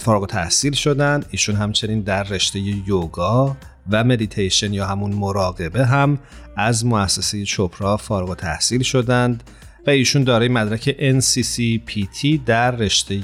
فارغ 0.00 0.26
تحصیل 0.26 0.72
شدن. 0.72 1.22
ایشون 1.30 1.56
همچنین 1.56 2.00
در 2.00 2.22
رشته 2.22 2.58
یوگا 2.58 3.56
و 3.90 4.04
مدیتیشن 4.04 4.72
یا 4.72 4.86
همون 4.86 5.12
مراقبه 5.12 5.86
هم 5.86 6.18
از 6.56 6.86
مؤسسه 6.86 7.44
چوپرا 7.44 7.96
فارغ 7.96 8.36
تحصیل 8.36 8.82
شدند 8.82 9.42
و 9.86 9.90
ایشون 9.90 10.24
دارای 10.24 10.48
مدرک 10.48 10.96
NCCPT 11.20 12.38
در 12.46 12.70
رشته 12.70 13.18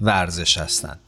ورزش 0.00 0.58
هستند. 0.58 1.00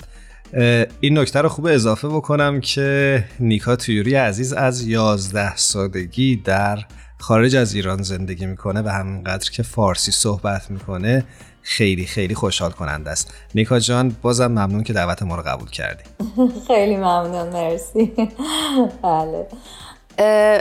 این 1.00 1.18
نکته 1.18 1.40
رو 1.40 1.48
خوب 1.48 1.66
اضافه 1.66 2.08
بکنم 2.08 2.60
که 2.60 3.24
نیکا 3.40 3.76
تیوری 3.76 4.14
عزیز 4.14 4.52
از 4.52 4.86
11 4.86 5.56
سالگی 5.56 6.36
در 6.36 6.84
خارج 7.18 7.56
از 7.56 7.74
ایران 7.74 8.02
زندگی 8.02 8.46
می‌کنه 8.46 8.82
و 8.82 8.88
همینقدر 8.88 9.50
که 9.50 9.62
فارسی 9.62 10.12
صحبت 10.12 10.70
می‌کنه 10.70 11.24
خیلی 11.62 12.06
خیلی 12.06 12.34
خوشحال 12.34 12.70
کننده 12.70 13.10
است. 13.10 13.34
نیکا 13.54 13.78
جان 13.78 14.16
بازم 14.22 14.46
ممنون 14.46 14.82
که 14.82 14.92
دعوت 14.92 15.22
ما 15.22 15.36
رو 15.36 15.42
قبول 15.42 15.70
کردی. 15.70 16.04
خیلی 16.68 16.96
ممنون 16.96 17.48
مرسی. 17.48 18.12
بله. 19.02 19.46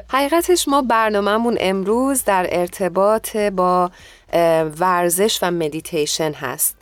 حقیقتش 0.10 0.68
ما 0.68 0.82
برنامهمون 0.82 1.58
امروز 1.60 2.24
در 2.24 2.48
ارتباط 2.50 3.38
با 3.38 3.92
ورزش 4.80 5.40
و 5.42 5.52
مدیتیشن 5.52 6.32
هست. 6.32 6.76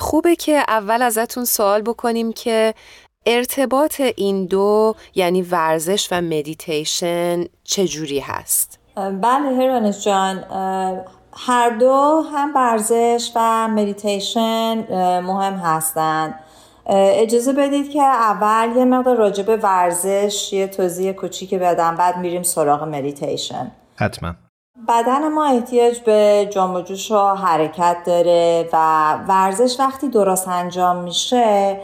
خوبه 0.00 0.36
که 0.36 0.64
اول 0.68 1.02
ازتون 1.02 1.44
سوال 1.44 1.82
بکنیم 1.82 2.32
که 2.32 2.74
ارتباط 3.26 4.00
این 4.00 4.46
دو 4.46 4.94
یعنی 5.14 5.42
ورزش 5.42 6.08
و 6.12 6.20
مدیتیشن 6.20 7.44
چجوری 7.64 8.18
هست؟ 8.18 8.78
بله 8.96 9.56
هرانش 9.56 10.04
جان. 10.04 10.44
هر 11.36 11.70
دو 11.70 12.24
هم 12.32 12.54
ورزش 12.54 13.32
و 13.36 13.68
مدیتیشن 13.68 14.84
مهم 15.20 15.54
هستند 15.54 16.34
اجازه 16.86 17.52
بدید 17.52 17.90
که 17.90 18.02
اول 18.02 18.76
یه 18.76 18.84
مقدار 18.84 19.16
راجع 19.16 19.42
به 19.42 19.56
ورزش 19.56 20.52
یه 20.52 20.66
توضیح 20.66 21.12
کوچیک 21.12 21.54
بدم 21.54 21.94
بعد 21.94 22.16
میریم 22.16 22.42
سراغ 22.42 22.82
مدیتیشن 22.82 23.72
حتما. 23.96 24.34
بدن 24.88 25.28
ما 25.28 25.44
احتیاج 25.44 26.00
به 26.00 26.48
جنب 26.52 26.74
و 26.74 26.80
جوش 26.80 27.10
و 27.10 27.34
حرکت 27.34 27.96
داره 28.06 28.68
و 28.72 29.12
ورزش 29.28 29.80
وقتی 29.80 30.08
درست 30.08 30.48
انجام 30.48 30.96
میشه 30.96 31.80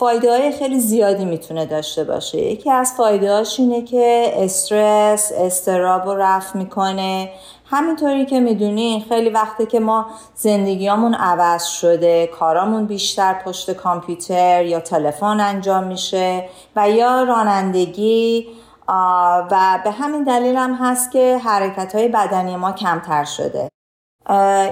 فایده 0.00 0.30
های 0.30 0.52
خیلی 0.52 0.80
زیادی 0.80 1.24
می‌تونه 1.24 1.66
داشته 1.66 2.04
باشه. 2.04 2.38
یکی 2.38 2.70
از 2.70 2.94
فایده 2.96 3.42
اینه 3.58 3.82
که 3.82 4.32
استرس 4.36 5.32
استراب 5.36 6.06
رو 6.06 6.14
رفت 6.16 6.56
می‌کنه. 6.56 7.30
همینطوری 7.64 8.26
که 8.26 8.40
می‌دونین 8.40 9.04
خیلی 9.08 9.30
وقته 9.30 9.66
که 9.66 9.80
ما 9.80 10.06
زندگیامون 10.34 11.14
عوض 11.14 11.64
شده 11.64 12.26
کارامون 12.26 12.86
بیشتر 12.86 13.34
پشت 13.44 13.70
کامپیوتر 13.70 14.64
یا 14.64 14.80
تلفن 14.80 15.40
انجام 15.40 15.84
میشه 15.84 16.48
و 16.76 16.90
یا 16.90 17.22
رانندگی 17.22 18.48
و 19.50 19.78
به 19.84 19.90
همین 19.90 20.24
دلیل 20.24 20.56
هم 20.56 20.74
هست 20.74 21.12
که 21.12 21.38
حرکت 21.44 21.94
های 21.94 22.08
بدنی 22.08 22.56
ما 22.56 22.72
کمتر 22.72 23.24
شده. 23.24 23.68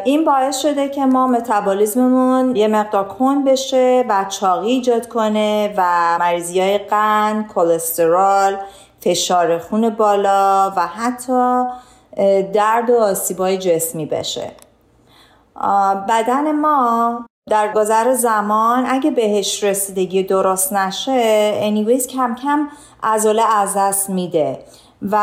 این 0.05 0.25
باعث 0.25 0.59
شده 0.59 0.89
که 0.89 1.07
ما 1.07 1.27
متابولیزممون 1.27 2.57
یه 2.57 2.69
مقدار 2.69 3.09
کن 3.09 3.45
بشه 3.45 4.05
و 4.09 4.25
چاقی 4.29 4.71
ایجاد 4.71 5.09
کنه 5.09 5.75
و 5.77 5.83
مریضی 6.21 6.61
های 6.61 6.79
قند، 6.79 7.49
کلسترول، 7.55 8.57
فشار 9.01 9.59
خون 9.59 9.91
بالا 9.91 10.73
و 10.77 10.87
حتی 10.87 11.65
درد 12.53 12.91
و 12.91 13.01
آسیبای 13.01 13.59
جسمی 13.59 14.07
بشه. 14.07 14.51
بدن 16.09 16.53
ما 16.53 17.27
در 17.51 17.73
گذر 17.73 18.13
زمان 18.13 18.87
اگه 18.89 19.11
بهش 19.11 19.65
رسیدگی 19.65 20.23
درست 20.23 20.73
نشه 20.73 21.53
anyways 21.55 22.07
کم 22.07 22.35
کم 22.35 22.69
عضله 23.03 23.57
از 23.57 23.77
دست 23.77 24.11
میده. 24.11 24.59
و 25.03 25.17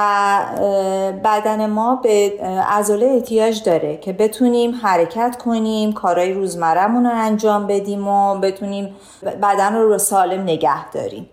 بدن 1.23 1.65
ما 1.65 1.95
به 2.03 2.31
عضله 2.69 3.05
احتیاج 3.05 3.63
داره 3.63 3.97
که 3.97 4.13
بتونیم 4.13 4.75
حرکت 4.75 5.38
کنیم 5.45 5.93
کارهای 5.93 6.33
روزمرهمون 6.33 7.03
رو 7.05 7.11
انجام 7.13 7.67
بدیم 7.67 8.07
و 8.07 8.39
بتونیم 8.39 8.95
بدن 9.43 9.75
رو 9.75 9.89
رو 9.89 9.97
سالم 9.97 10.41
نگه 10.41 10.91
داریم 10.91 11.29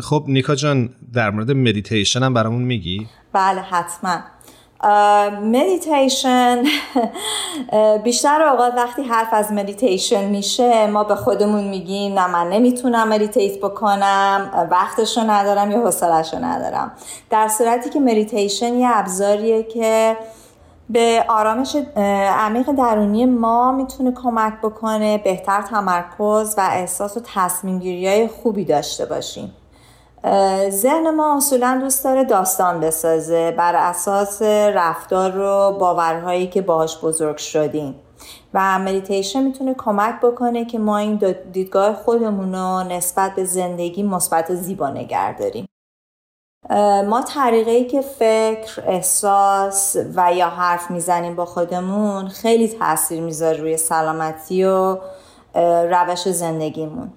خب 0.00 0.24
نیکا 0.28 0.54
جان 0.54 0.90
در 1.14 1.30
مورد 1.30 1.50
مدیتیشن 1.50 2.22
هم 2.22 2.34
برامون 2.34 2.62
میگی؟ 2.62 3.06
بله 3.32 3.60
حتما 3.60 4.18
مدیتیشن 5.42 6.62
بیشتر 8.04 8.42
اوقات 8.42 8.74
وقتی 8.74 9.02
حرف 9.02 9.28
از 9.32 9.52
مدیتیشن 9.52 10.24
میشه 10.24 10.86
ما 10.86 11.04
به 11.04 11.14
خودمون 11.14 11.64
میگیم 11.64 12.18
نه 12.18 12.26
من 12.26 12.48
نمی‌تونم 12.48 13.08
meditate 13.08 13.58
بکنم 13.58 14.68
وقتشو 14.70 15.20
ندارم 15.20 15.70
یا 15.70 15.78
حوصلهشو 15.78 16.44
ندارم. 16.44 16.92
در 17.30 17.48
صورتی 17.48 17.90
که 17.90 18.00
مدیتیشن 18.00 18.74
یه 18.74 18.88
ابزاریه 18.90 19.62
که 19.62 20.16
به 20.90 21.24
آرامش 21.28 21.76
عمیق 22.38 22.72
درونی 22.72 23.26
ما 23.26 23.72
می‌تونه 23.72 24.12
کمک 24.12 24.52
بکنه 24.62 25.18
بهتر 25.18 25.62
تمرکز 25.62 26.54
و 26.58 26.68
احساس 26.70 27.16
و 27.16 27.20
تصمیم 27.34 27.78
گیری 27.78 28.08
های 28.08 28.28
خوبی 28.28 28.64
داشته 28.64 29.06
باشیم. 29.06 29.54
ذهن 30.70 31.10
ما 31.10 31.36
اصولا 31.36 31.78
دوست 31.82 32.04
داره 32.04 32.24
داستان 32.24 32.80
بسازه 32.80 33.50
بر 33.50 33.76
اساس 33.76 34.42
رفتار 34.42 35.38
و 35.38 35.78
باورهایی 35.78 36.46
که 36.46 36.62
باهاش 36.62 36.98
بزرگ 36.98 37.36
شدیم. 37.36 37.94
و 38.54 38.78
مدیتیشن 38.78 39.42
می‌تونه 39.42 39.74
کمک 39.74 40.20
بکنه 40.20 40.64
که 40.64 40.78
ما 40.78 40.98
این 40.98 41.36
دیدگاه 41.52 41.94
خودمون 41.94 42.54
رو 42.54 42.82
نسبت 42.82 43.34
به 43.34 43.44
زندگی 43.44 44.02
مثبت 44.02 44.50
و 44.50 44.54
زیبا 44.54 44.90
نگه 44.90 45.38
داریم. 45.38 45.66
ما 47.08 47.22
طریقه 47.22 47.84
که 47.84 48.00
فکر، 48.00 48.82
احساس 48.86 49.96
و 50.16 50.34
یا 50.34 50.48
حرف 50.48 50.90
می‌زنیم 50.90 51.36
با 51.36 51.44
خودمون 51.44 52.28
خیلی 52.28 52.68
تاثیر 52.68 53.20
می‌ذاره 53.20 53.60
روی 53.60 53.76
سلامتی 53.76 54.64
و 54.64 54.98
روش 55.90 56.28
زندگیمون. 56.28 57.12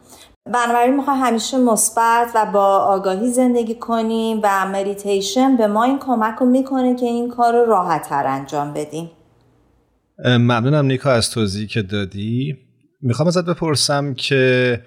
بنابراین 0.53 0.95
می‌خوام 0.95 1.19
همیشه 1.23 1.57
مثبت 1.57 2.27
و 2.35 2.45
با 2.53 2.77
آگاهی 2.77 3.29
زندگی 3.29 3.75
کنیم 3.75 4.39
و 4.43 4.67
مدیتیشن 4.67 5.57
به 5.57 5.67
ما 5.67 5.83
این 5.83 5.99
کمک 5.99 6.35
رو 6.39 6.45
می‌کنه 6.45 6.95
که 6.95 7.05
این 7.05 7.29
کار 7.29 7.53
رو 7.53 7.65
راحت 7.65 8.09
تر 8.09 8.27
انجام 8.27 8.73
بدیم. 8.73 9.11
ممنونم 10.25 10.85
نیکا 10.85 11.11
از 11.11 11.29
توضیحی 11.29 11.67
که 11.67 11.81
دادی. 11.81 12.57
می‌خوام 13.01 13.27
ازت 13.27 13.45
بپرسم 13.45 14.13
که 14.13 14.81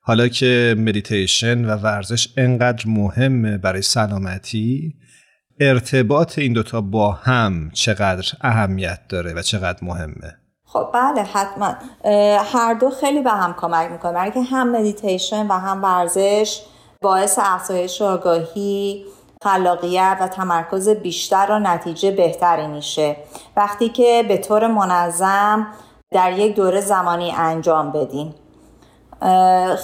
حالا 0.00 0.28
که 0.28 0.74
مدیتیشن 0.78 1.64
و 1.64 1.76
ورزش 1.76 2.28
انقدر 2.36 2.84
مهمه 2.86 3.58
برای 3.58 3.82
سلامتی 3.82 4.94
ارتباط 5.60 6.38
این 6.38 6.52
دوتا 6.52 6.80
با 6.80 7.12
هم 7.12 7.70
چقدر 7.70 8.32
اهمیت 8.40 9.00
داره 9.08 9.34
و 9.34 9.42
چقدر 9.42 9.78
مهمه؟ 9.82 10.36
خب 10.72 10.88
بله 10.92 11.22
حتما. 11.22 11.74
هر 12.52 12.74
دو 12.74 12.90
خیلی 12.90 13.20
به 13.20 13.30
هم 13.30 13.54
کمک 13.60 13.90
می‌کنه. 13.90 14.12
برای 14.12 14.30
که 14.30 14.42
هم 14.42 14.76
مدیتیشن 14.76 15.46
و 15.46 15.52
هم 15.52 15.84
ورزش 15.84 16.62
باعث 17.02 17.38
افزایش 17.42 18.02
آگاهی 18.02 19.04
خلاقیت 19.44 20.18
و 20.20 20.28
تمرکز 20.28 20.88
بیشتر 20.88 21.46
و 21.50 21.58
نتیجه 21.58 22.10
بهتری 22.10 22.66
میشه. 22.66 23.16
وقتی 23.56 23.88
که 23.88 24.24
به 24.28 24.38
طور 24.38 24.66
منظم 24.66 25.66
در 26.10 26.32
یک 26.32 26.56
دوره 26.56 26.80
زمانی 26.80 27.34
انجام 27.36 27.92
بدیم 27.92 28.34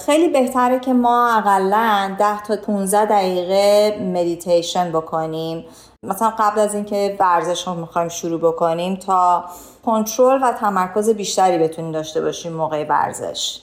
خیلی 0.05 0.27
بهتره 0.27 0.79
که 0.79 0.93
ما 0.93 1.37
اقلا 1.37 2.15
10 2.19 2.41
تا 2.41 2.55
15 2.55 3.05
دقیقه 3.05 3.97
مدیتیشن 4.01 4.91
بکنیم. 4.91 5.65
مثلا 6.03 6.33
قبل 6.39 6.59
از 6.59 6.75
اینکه 6.75 7.15
ورزش 7.19 7.67
رو 7.67 7.73
می‌خوایم 7.73 8.07
شروع 8.09 8.39
بکنیم 8.39 8.95
تا 8.95 9.45
کنترل 9.85 10.43
و 10.43 10.51
تمرکز 10.51 11.09
بیشتری 11.09 11.57
بتونیم 11.57 11.91
داشته 11.91 12.21
باشیم 12.21 12.53
موقع 12.53 12.85
ورزش. 12.89 13.61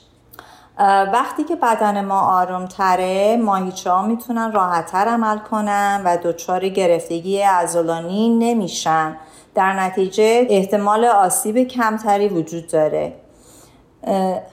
وقتی 1.12 1.44
که 1.44 1.56
بدن 1.56 2.04
ما 2.04 2.20
آروم 2.20 2.66
تره 2.66 3.36
ماهیچه 3.36 3.90
ها 3.90 4.02
می‌تونن 4.02 4.52
راحتتر 4.52 5.08
عمل 5.08 5.38
کنن 5.38 6.02
و 6.04 6.16
دچار 6.24 6.68
گرفتگی 6.68 7.40
عضلانی 7.40 8.28
نمیشن. 8.28 9.16
در 9.54 9.80
نتیجه 9.80 10.46
احتمال 10.50 11.04
آسیب 11.04 11.68
کمتری 11.68 12.28
وجود 12.28 12.66
داره. 12.66 13.21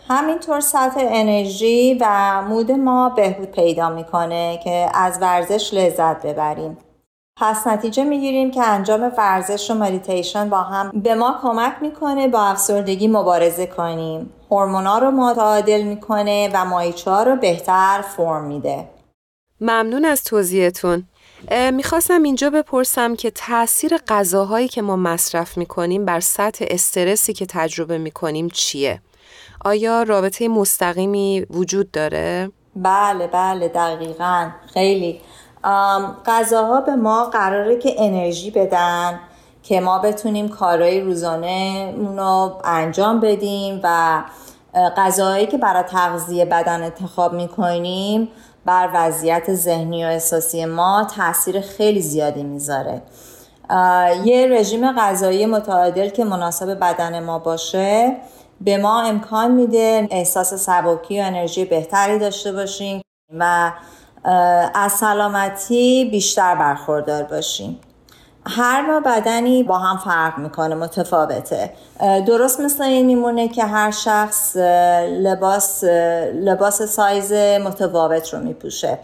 همینطور 0.10 0.60
سطح 0.60 1.00
انرژی 1.04 1.98
و 2.02 2.42
مود 2.42 2.72
ما 2.72 3.10
بهبود 3.10 3.52
پیدا 3.52 3.90
می‌کنه 3.90 4.60
که 4.64 4.90
از 4.94 5.18
ورزش 5.22 5.74
لذت 5.74 6.26
ببریم. 6.26 6.78
پس 7.42 7.68
نتیجه 7.68 8.04
می‌گیریم 8.04 8.52
که 8.52 8.64
انجام 8.64 9.12
ورزش 9.18 9.72
و 9.72 9.74
مدیتیشن 9.74 10.50
با 10.50 10.62
هم 10.62 10.92
به 10.92 11.16
ما 11.16 11.40
کمک 11.42 11.74
می‌کنه 11.82 12.28
با 12.28 12.42
افسردگی 12.42 13.08
مبارزه 13.08 13.66
کنیم. 13.66 14.34
هورمونا 14.52 14.98
رو 14.98 15.12
متعادل 15.12 15.82
می‌کنه 15.82 16.50
و 16.54 16.66
مایچه 16.66 17.12
ها 17.12 17.24
رو 17.24 17.36
بهتر 17.36 18.02
فرم 18.18 18.44
میده. 18.44 18.90
ممنون 19.62 20.06
از 20.06 20.24
توضیحتون. 20.24 21.04
می‌خواستم 21.74 22.24
اینجا 22.24 22.50
بپرسم 22.50 23.16
که 23.16 23.32
تاثیر 23.32 23.98
غذاهایی 24.08 24.68
که 24.68 24.82
ما 24.82 24.96
مصرف 24.96 25.58
می‌کنیم 25.58 26.06
بر 26.06 26.20
سطح 26.20 26.66
استرسی 26.68 27.34
که 27.34 27.46
تجربه 27.46 27.98
می‌کنیم 27.98 28.50
چیه؟ 28.50 29.02
آیا 29.66 30.04
رابطه 30.04 30.48
مستقیمی 30.48 31.46
وجود 31.50 31.92
داره؟ 31.92 32.52
بله 32.76 33.28
بله 33.28 33.68
دقیقا. 33.68 34.50
خیلی. 34.74 35.22
غذاها 36.26 36.82
به 36.82 36.96
ما 36.96 37.26
قراره 37.26 37.78
که 37.78 37.96
انرژی 37.98 38.52
بدن 38.52 39.20
که 39.64 39.80
ما 39.82 40.00
بتونیم 40.00 40.50
کارهای 40.50 41.02
روزانه 41.02 41.94
رو 42.18 42.62
انجام 42.64 43.20
بدیم 43.20 43.80
و 43.84 44.24
غذاهایی 44.98 45.48
که 45.48 45.58
برای 45.58 45.84
تغذیه 45.84 46.46
بدن 46.46 46.84
انتخاب 46.84 47.34
می‌کنیم 47.34 48.30
بر 48.66 48.90
وضعیت 48.94 49.54
ذهنی 49.54 50.06
و 50.06 50.08
احساسی 50.08 50.66
ما 50.66 51.08
تاثیر 51.16 51.62
خیلی 51.62 52.02
زیادی 52.02 52.44
می‌ذاره. 52.44 53.02
یه 54.24 54.48
رژیم 54.52 54.92
غذایی 54.92 55.46
متعادل 55.46 56.10
که 56.10 56.24
مناسب 56.24 56.80
بدن 56.80 57.24
ما 57.24 57.40
باشه 57.40 58.18
به 58.62 58.78
ما 58.78 59.02
امکان 59.02 59.52
میده 59.52 60.08
احساس 60.12 60.54
سبکی 60.54 61.22
و 61.22 61.24
انرژی 61.24 61.66
بهتری 61.66 62.20
داشته 62.20 62.52
باشیم 62.52 63.02
و 63.40 63.72
از 64.74 64.92
سلامتی 64.92 66.10
بیشتر 66.12 66.56
برخوردار 66.56 67.24
باشیم. 67.24 67.80
هر 68.46 68.82
نوع 68.82 69.00
بدنی 69.00 69.64
با 69.64 69.78
هم 69.78 69.98
فرق 69.98 70.38
می‌کنه 70.38 70.76
متفاوته. 70.76 71.74
درست 72.28 72.62
مثل 72.62 72.84
این 72.84 73.06
میمونه 73.06 73.48
که 73.48 73.66
هر 73.66 73.92
شخص 73.92 74.56
لباس 75.10 75.84
لباس 76.34 76.82
سایز 76.82 77.34
متفاوت 77.34 78.34
رو 78.34 78.40
میپوشه. 78.40 79.00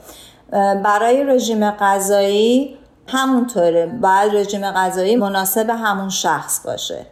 برای 0.84 1.24
رژیم 1.24 1.72
غذایی 1.72 2.78
همونطوره. 3.08 3.86
باید 3.86 4.36
رژیم 4.36 4.72
غذایی 4.72 5.16
مناسب 5.16 5.70
همون 5.70 6.10
شخص 6.10 6.66
باشه. 6.66 7.06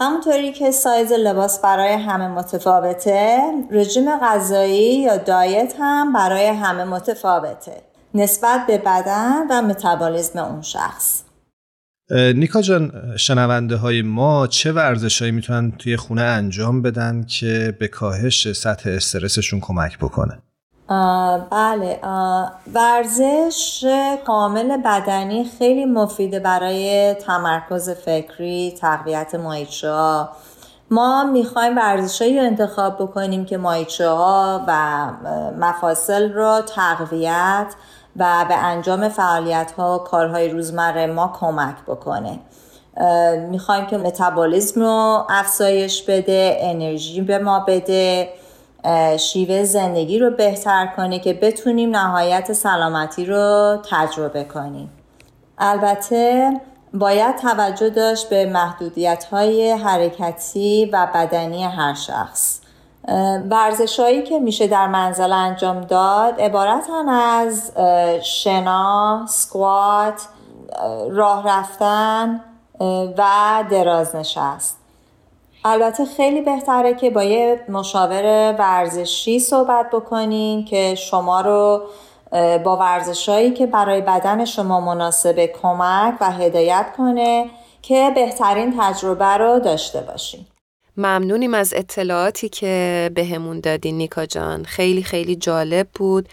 همونطوری 0.00 0.52
که 0.52 0.70
سایز 0.70 1.12
لباس 1.12 1.60
برای 1.60 1.92
همه 1.92 2.28
متفاوته 2.28 3.38
رژیم 3.70 4.18
غذایی 4.18 5.02
یا 5.02 5.16
دایت 5.16 5.74
هم 5.78 6.12
برای 6.12 6.46
همه 6.46 6.84
متفاوته 6.84 7.82
نسبت 8.14 8.66
به 8.66 8.78
بدن 8.78 9.46
و 9.50 9.62
متابولیسم 9.62 10.38
اون 10.38 10.62
شخص. 10.62 11.22
نیکا 12.10 12.62
جان 12.62 12.92
شنونده 13.16 13.76
های 13.76 14.02
ما 14.02 14.46
چه 14.46 14.72
ورزش 14.72 15.20
هایی 15.20 15.32
می‌تونن 15.32 15.72
توی 15.78 15.96
خونه 15.96 16.22
انجام 16.22 16.82
بدن 16.82 17.24
که 17.24 17.76
به 17.80 17.88
کاهش 17.88 18.52
سطح 18.52 18.90
استرسشون 18.90 19.60
کمک 19.60 19.98
بکنه؟ 19.98 20.38
بله 21.50 22.00
ورزش 22.74 23.86
کامل 24.26 24.76
بدنی 24.76 25.44
خیلی 25.58 25.84
مفیده 25.84 26.40
برای 26.40 27.14
تمرکز 27.14 27.90
فکری 27.90 28.74
تقویت 28.80 29.34
مایچه 29.34 30.28
ما 30.90 31.24
می‌خوایم 31.24 31.76
ورزش 31.76 32.22
رو 32.22 32.42
انتخاب 32.42 32.94
بکنیم 32.94 33.44
که 33.44 33.58
مایچه 33.58 34.08
ها 34.08 34.64
و 34.66 35.06
مفاصل 35.58 36.32
رو 36.32 36.60
تقویت 36.60 37.74
و 38.16 38.44
به 38.48 38.54
انجام 38.54 39.08
فعالیت 39.08 39.72
ها 39.78 39.98
کارهای 39.98 40.48
روزمره 40.48 41.06
ما 41.06 41.32
کمک 41.40 41.76
بکنه. 41.86 42.38
می‌خوایم 43.50 43.86
که 43.86 43.98
متابولیسم 43.98 44.80
رو 44.80 45.26
افزایش 45.30 46.02
بده 46.02 46.56
انرژی 46.60 47.20
به 47.20 47.38
ما 47.38 47.64
بده. 47.68 48.28
شیوه 49.18 49.64
زندگی 49.64 50.18
رو 50.18 50.30
بهتر 50.30 50.86
کنه 50.96 51.18
که 51.18 51.32
بتونیم 51.32 51.96
نهایت 51.96 52.52
سلامتی 52.52 53.26
رو 53.26 53.78
تجربه 53.90 54.44
کنیم. 54.44 54.90
البته 55.58 56.52
باید 56.94 57.36
توجه 57.36 57.90
داشت 57.90 58.28
به 58.28 58.46
محدودیت 58.46 59.24
های 59.24 59.70
حرکتی 59.72 60.90
و 60.92 61.08
بدنی 61.14 61.64
هر 61.64 61.94
شخص. 61.94 62.60
ورزشهایی 63.50 64.22
که 64.22 64.38
میشه 64.38 64.66
در 64.66 64.86
منزل 64.86 65.32
انجام 65.32 65.80
داد 65.80 66.40
عبارتن 66.40 67.08
از 67.08 67.72
شنا، 68.22 69.26
سکوات، 69.28 70.22
راه 71.10 71.48
رفتن 71.48 72.40
و 73.18 73.24
دراز 73.70 74.16
نشست 74.16 74.77
البته 75.64 76.04
خیلی 76.04 76.40
بهتره 76.40 76.94
که 76.94 77.10
با 77.10 77.22
یه 77.22 77.60
مشاور 77.68 78.54
ورزشی 78.58 79.38
صحبت 79.40 79.90
بکنین 79.92 80.64
که 80.64 80.94
شما 80.94 81.40
رو 81.40 81.82
با 82.64 82.76
ورزشهایی 82.76 83.50
که 83.50 83.66
برای 83.66 84.00
بدن 84.00 84.44
شما 84.44 84.80
مناسب 84.80 85.46
کمک 85.62 86.14
و 86.20 86.32
هدایت 86.32 86.86
کنه 86.96 87.50
که 87.82 88.12
بهترین 88.14 88.74
تجربه 88.80 89.24
رو 89.36 89.58
داشته 89.58 90.00
باشین. 90.00 90.46
ممنونیم 90.96 91.54
از 91.54 91.74
اطلاعاتی 91.76 92.48
که 92.48 93.10
بهمون 93.14 93.60
دادین 93.60 93.98
نیکا 93.98 94.26
جان. 94.26 94.64
خیلی 94.64 95.02
خیلی 95.02 95.36
جالب 95.36 95.86
بود. 95.94 96.28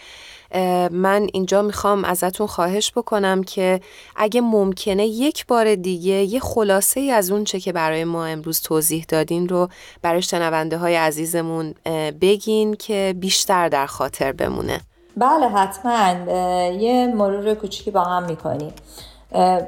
من 0.90 1.26
اینجا 1.32 1.62
می‌خوام 1.62 2.04
ازتون 2.04 2.46
خواهش 2.46 2.92
بکنم 2.96 3.42
که 3.42 3.80
اگه 4.16 4.40
ممکنه 4.40 5.06
یک 5.06 5.46
بار 5.46 5.74
دیگه 5.74 6.12
یه 6.12 6.40
خلاصه 6.40 7.00
ای 7.00 7.10
از 7.10 7.30
اون 7.30 7.44
چه 7.44 7.60
که 7.60 7.72
برای 7.72 8.04
ما 8.04 8.24
امروز 8.24 8.60
توضیح 8.60 9.04
دادین 9.08 9.48
رو 9.48 9.68
برای 10.02 10.22
شنونده 10.22 10.78
های 10.78 10.96
عزیزمون 10.96 11.74
بگین 12.20 12.74
که 12.74 13.14
بیشتر 13.18 13.68
در 13.68 13.86
خاطر 13.86 14.32
بمونه. 14.32 14.80
بله 15.16 15.48
حتما. 15.48 16.32
یه 16.70 17.06
مرور 17.06 17.54
کوچیکی 17.54 17.90
با 17.90 18.00
هم 18.00 18.22
می‌کنیم. 18.22 18.72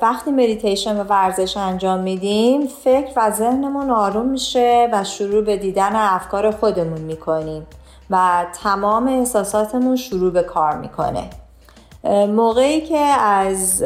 وقتی 0.03 0.31
مدیتیشن 0.31 1.01
و 1.01 1.05
ورزش 1.05 1.57
انجام 1.57 2.01
میدیم 2.01 2.67
فکر 2.67 3.13
و 3.17 3.31
ذهنمون 3.31 3.91
آروم 3.91 4.27
میشه 4.27 4.89
و 4.93 5.05
شروع 5.05 5.45
به 5.45 5.57
دیدن 5.57 5.97
افکار 5.97 6.51
خودمون 6.51 7.01
می‌کنیم. 7.01 7.67
و 8.11 8.47
تمام 8.63 9.09
احساساتمون 9.09 9.97
شروع 9.97 10.33
به 10.33 10.43
کار 10.43 10.77
می‌کنه. 10.77 11.25
موقعی 12.29 12.81
که 12.81 12.99
از 12.99 13.83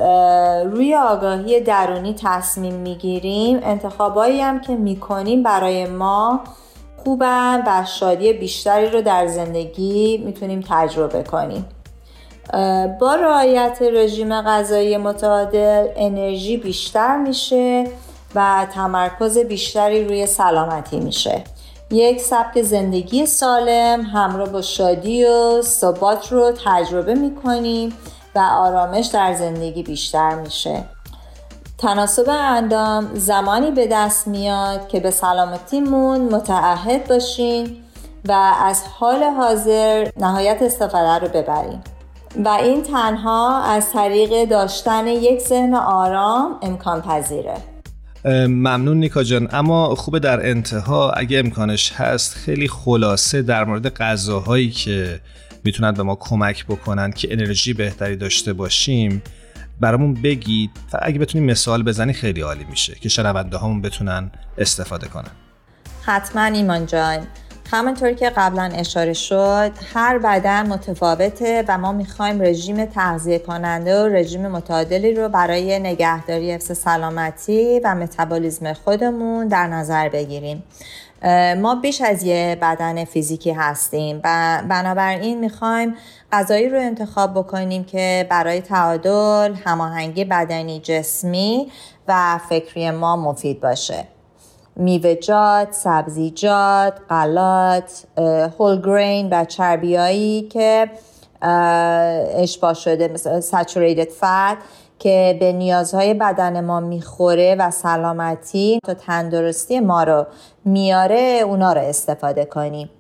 روی 0.67 0.95
آگاهی 0.95 1.61
درونی 1.61 2.17
تصمیم 2.25 2.75
می‌گیریم 2.75 3.61
انتخابایی 3.63 4.41
هم 4.41 4.61
که 4.61 4.75
می‌کنیم 4.75 5.43
برای 5.43 5.87
ما 5.87 6.41
خوبن 7.05 7.63
و 7.67 7.85
شادی 7.85 8.33
بیشتری 8.33 8.91
رو 8.91 9.03
در 9.03 9.27
زندگی 9.27 10.23
می‌تونیم 10.25 10.65
تجربه 10.69 11.23
کنیم. 11.23 11.67
با 13.01 13.15
رعایت 13.15 13.79
رژیم 13.83 14.43
غذایی 14.43 14.97
متعادل 14.97 15.89
انرژی 15.97 16.57
بیشتر 16.57 17.17
میشه 17.17 17.85
و 18.35 18.67
تمرکز 18.75 19.39
بیشتری 19.39 20.05
روی 20.05 20.27
سلامتی 20.27 21.01
میشه. 21.01 21.45
یک 21.93 22.21
سبک 22.21 22.63
زندگی 22.63 23.27
سالم 23.27 24.01
همراه 24.01 24.49
با 24.49 24.63
شادی 24.63 25.25
و 25.25 25.63
ثبات 25.63 26.33
رو 26.33 26.53
تجربه 26.65 27.15
می‌کنیم 27.15 27.97
و 28.35 28.39
آرامش 28.39 29.07
در 29.07 29.35
زندگی 29.35 29.83
بیشتر 29.83 30.35
میشه. 30.35 30.85
تناسب 31.79 32.29
اندام 32.29 33.11
زمانی 33.15 33.71
به 33.71 33.87
دست 33.87 34.29
میاد 34.29 34.89
که 34.89 35.01
به 35.01 35.11
سلامتیمون 35.11 36.21
متعهد 36.21 37.09
باشیم 37.09 37.85
و 38.29 38.33
از 38.63 38.83
حال 38.99 39.23
حاضر 39.23 40.11
نهایت 40.17 40.63
استفاده 40.63 41.19
رو 41.19 41.29
ببریم 41.29 41.85
و 42.45 42.49
این 42.49 42.83
تنها 42.83 43.63
از 43.63 43.91
طریق 43.91 44.49
داشتن 44.49 45.07
یک 45.07 45.41
ذهن 45.41 45.75
آرام 45.75 46.59
امکان 46.63 47.03
پذیره 47.03 47.72
ممنون 48.25 48.97
نیکا 48.97 49.23
جان. 49.23 49.49
اما 49.53 49.95
خوبه 49.95 50.19
در 50.19 50.47
انتها 50.47 51.11
اگه 51.11 51.39
امکانش 51.39 51.93
هست 51.93 52.35
خیلی 52.35 52.69
خلاصه 52.69 53.43
در 53.43 53.65
مورد 53.65 53.95
غذاهایی 53.97 54.71
که 54.71 55.21
می‌تونن 55.65 55.93
به 55.93 56.03
ما 56.03 56.15
کمک 56.15 56.67
بکنن 56.67 57.11
که 57.13 57.33
انرژی 57.33 57.73
بهتری 57.73 58.17
داشته 58.17 58.53
باشیم 58.53 59.23
برامون 59.81 60.15
بگید 60.15 60.71
و 60.93 60.99
اگه 61.03 61.19
بتونیم 61.19 61.51
مثال 61.51 61.83
بزنی 61.83 62.13
خیلی 62.13 62.41
عالی 62.41 62.65
میشه 62.71 62.95
که 62.95 63.09
شنونده 63.09 63.57
هامون 63.57 63.83
بتونن 63.83 64.31
استفاده 64.59 65.09
کنن. 65.09 65.31
حتما 66.03 66.45
ایمان 66.45 66.87
جان. 66.87 67.27
همونطور 67.73 68.13
که 68.13 68.31
قبلا 68.31 68.71
اشاره 68.75 69.13
شد 69.13 69.73
هر 69.95 70.19
بدن 70.19 70.67
متفاوته 70.67 71.65
و 71.69 71.79
ما 71.79 71.93
می‌خوایم 71.93 72.43
رژیم 72.43 72.85
تغذیه 72.85 73.39
کننده 73.39 74.03
و 74.03 74.07
رژیم 74.07 74.49
متعادلی 74.49 75.15
رو 75.15 75.29
برای 75.29 75.79
نگهداری 75.79 76.53
حفظ 76.53 76.79
سلامتی 76.79 77.81
و 77.85 77.95
متابولیسم 77.95 78.73
خودمون 78.73 79.49
در 79.49 79.67
نظر 79.67 80.09
بگیریم. 80.09 80.63
ما 81.57 81.75
بیش 81.83 82.01
از 82.01 82.23
یه 82.23 82.59
بدن 82.63 83.05
فیزیکی 83.05 83.51
هستیم 83.51 84.21
و 84.25 84.63
بنابراین 84.69 85.41
می‌خوایم 85.41 85.95
غذایی 86.33 86.69
رو 86.69 86.79
انتخاب 86.79 87.35
بکنیم 87.35 87.85
که 87.85 88.27
برای 88.31 88.61
تعادل 88.61 89.55
هماهنگی 89.65 90.25
بدنی 90.25 90.81
جسمی 90.81 91.73
و 92.09 92.41
فکری 92.49 92.91
ما 92.91 93.17
مفید 93.17 93.61
باشه. 93.61 94.05
میوه‌جات، 94.77 95.73
سبزیجات، 95.73 96.93
غلات، 97.11 98.05
هول 98.59 98.81
گرین 98.83 99.29
و 99.33 99.45
چربیایی 99.45 100.43
که 100.43 100.91
اشباه 102.37 102.75
شده 102.75 103.09
مثل 103.09 103.41
سچوریتد 103.41 104.11
فت 104.11 104.57
که 104.99 105.37
به 105.41 105.53
نیازهای 105.53 106.15
بدن 106.15 106.65
ما 106.65 106.81
می‌خوره 106.81 107.57
و 107.59 107.71
سلامتی 107.71 108.79
تا 108.87 108.95
تندرستی 108.95 109.81
ما 109.81 110.03
رو 110.03 110.27
میاره 110.65 111.43
اونا 111.47 111.73
رو 111.73 111.81
استفاده 111.81 112.45
کنیم. 112.45 112.91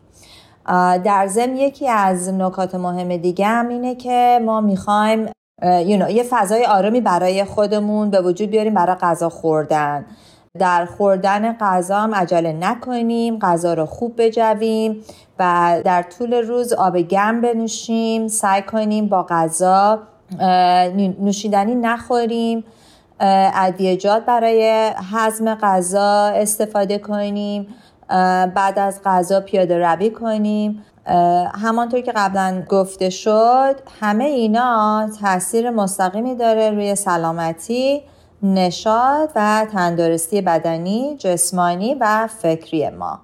در 1.04 1.26
ضمن 1.26 1.56
یکی 1.56 1.88
از 1.88 2.28
نکات 2.28 2.74
مهم 2.74 3.16
دیگه 3.16 3.46
هم 3.46 3.68
اینه 3.68 3.94
که 3.94 4.40
ما 4.44 4.60
می‌خوایم 4.60 5.26
you 5.62 5.98
know, 6.00 6.10
یه 6.10 6.24
فضای 6.30 6.64
آرامی 6.64 7.00
برای 7.00 7.44
خودمون 7.44 8.10
به 8.10 8.20
وجود 8.20 8.50
بیاریم 8.50 8.74
برای 8.74 8.96
غذا 8.96 9.28
خوردن. 9.28 10.04
در 10.58 10.84
خوردن 10.84 11.52
غذا 11.52 12.00
هم 12.00 12.14
عجله 12.14 12.52
نکنیم 12.52 13.38
غذا 13.38 13.74
رو 13.74 13.86
خوب 13.86 14.14
بجویم 14.18 15.04
و 15.38 15.80
در 15.84 16.02
طول 16.02 16.34
روز 16.34 16.72
آب 16.72 16.96
گرم 16.96 17.40
بنوشیم 17.40 18.28
سعی 18.28 18.62
کنیم 18.62 19.08
با 19.08 19.22
غذا 19.22 20.02
نوشیدنی 21.20 21.74
نخوریم 21.74 22.64
ادویجات 23.54 24.26
برای 24.26 24.90
هضم 25.12 25.54
غذا 25.54 26.24
استفاده 26.34 26.98
کنیم 26.98 27.66
بعد 28.54 28.78
از 28.78 29.00
غذا 29.04 29.40
پیاده 29.40 29.78
روی 29.78 30.10
کنیم. 30.10 30.84
همانطور 31.62 32.00
که 32.00 32.12
قبلا 32.16 32.62
گفته 32.68 33.10
شد 33.10 33.74
همه 34.00 34.24
اینا 34.24 35.08
تاثیر 35.20 35.70
مستقیمی 35.70 36.36
داره 36.36 36.70
روی 36.70 36.94
سلامتی. 36.94 38.02
نشاد 38.42 39.30
و 39.36 39.66
تندرستی 39.72 40.40
بدنی، 40.40 41.16
جسمانی 41.18 41.96
و 42.00 42.28
فکری 42.42 42.90
ما. 42.90 43.20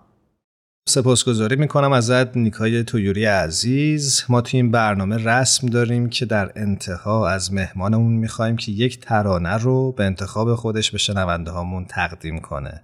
سپاسگزاری 0.88 1.56
می‌کنم 1.56 1.92
ازت 1.92 2.36
نیکای 2.36 2.84
تویوری 2.84 3.24
عزیز. 3.24 4.24
ما 4.28 4.40
توی 4.40 4.60
این 4.60 4.70
برنامه 4.70 5.24
رسم 5.24 5.66
داریم 5.66 6.08
که 6.08 6.26
در 6.26 6.52
انتها 6.56 7.28
از 7.28 7.52
مهمانمون 7.52 8.12
می‌خوایم 8.12 8.56
که 8.56 8.72
یک 8.72 9.00
ترانه 9.00 9.56
رو 9.56 9.92
به 9.92 10.04
انتخاب 10.04 10.54
خودش 10.54 10.90
به 10.90 10.98
شنونده 10.98 11.50
هامون 11.50 11.84
تقدیم 11.84 12.40
کنه. 12.40 12.82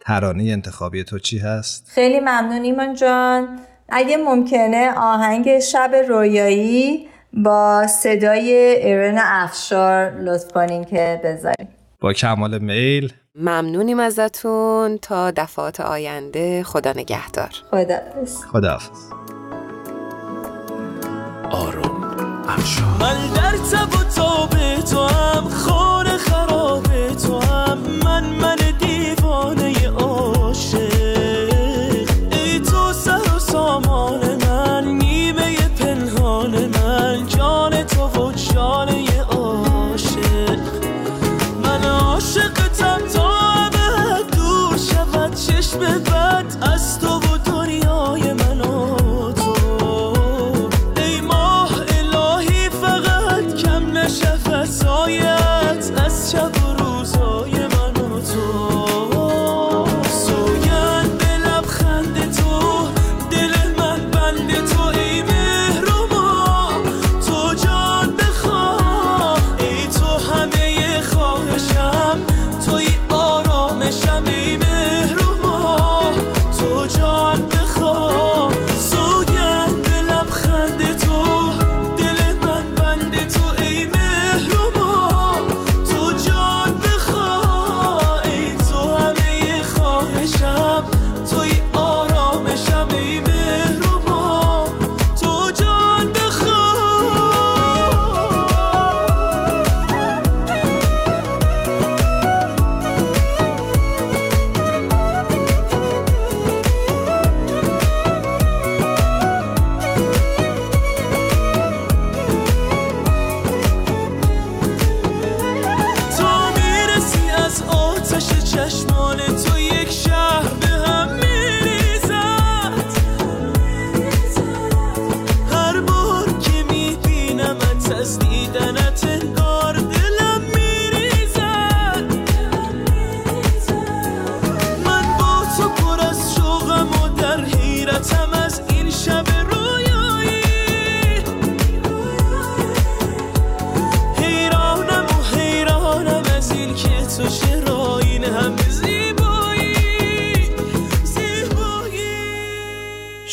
ترانه 0.00 0.42
انتخابی 0.42 1.04
تو 1.04 1.18
چی 1.18 1.38
هست؟ 1.38 1.86
خیلی 1.88 2.20
ممنون 2.20 2.62
ایمان 2.62 2.94
جان. 2.94 3.58
اگه 3.88 4.16
ممکنه 4.16 4.92
آهنگ 4.96 5.58
شب 5.58 5.90
رویایی 6.08 7.08
با 7.34 7.86
صدای 7.86 8.52
ایرن 8.54 9.18
افشار 9.18 10.10
لطف 10.20 10.52
کنین 10.52 10.84
که 10.84 11.20
بذاریم 11.24 11.68
با 12.00 12.12
کمال 12.12 12.58
میل. 12.58 13.12
ممنونیم 13.34 14.00
ازتون. 14.00 14.98
تا 14.98 15.30
دفعات 15.30 15.80
آینده 15.80 16.62
خدا 16.62 16.92
نگهدار. 16.92 17.50
خدا 17.70 17.98
خدا 18.52 18.78
آروم 21.50 22.04
افشار. 22.48 22.86
من 23.00 23.34
در 23.34 23.56
تب 23.56 24.00
و 24.00 24.04
تاب 24.16 24.50
تو 24.90 24.98
هم 24.98 25.48
خور 25.48 26.04
خراب 26.04 26.86
تو 27.26 27.38
هم 27.38 28.01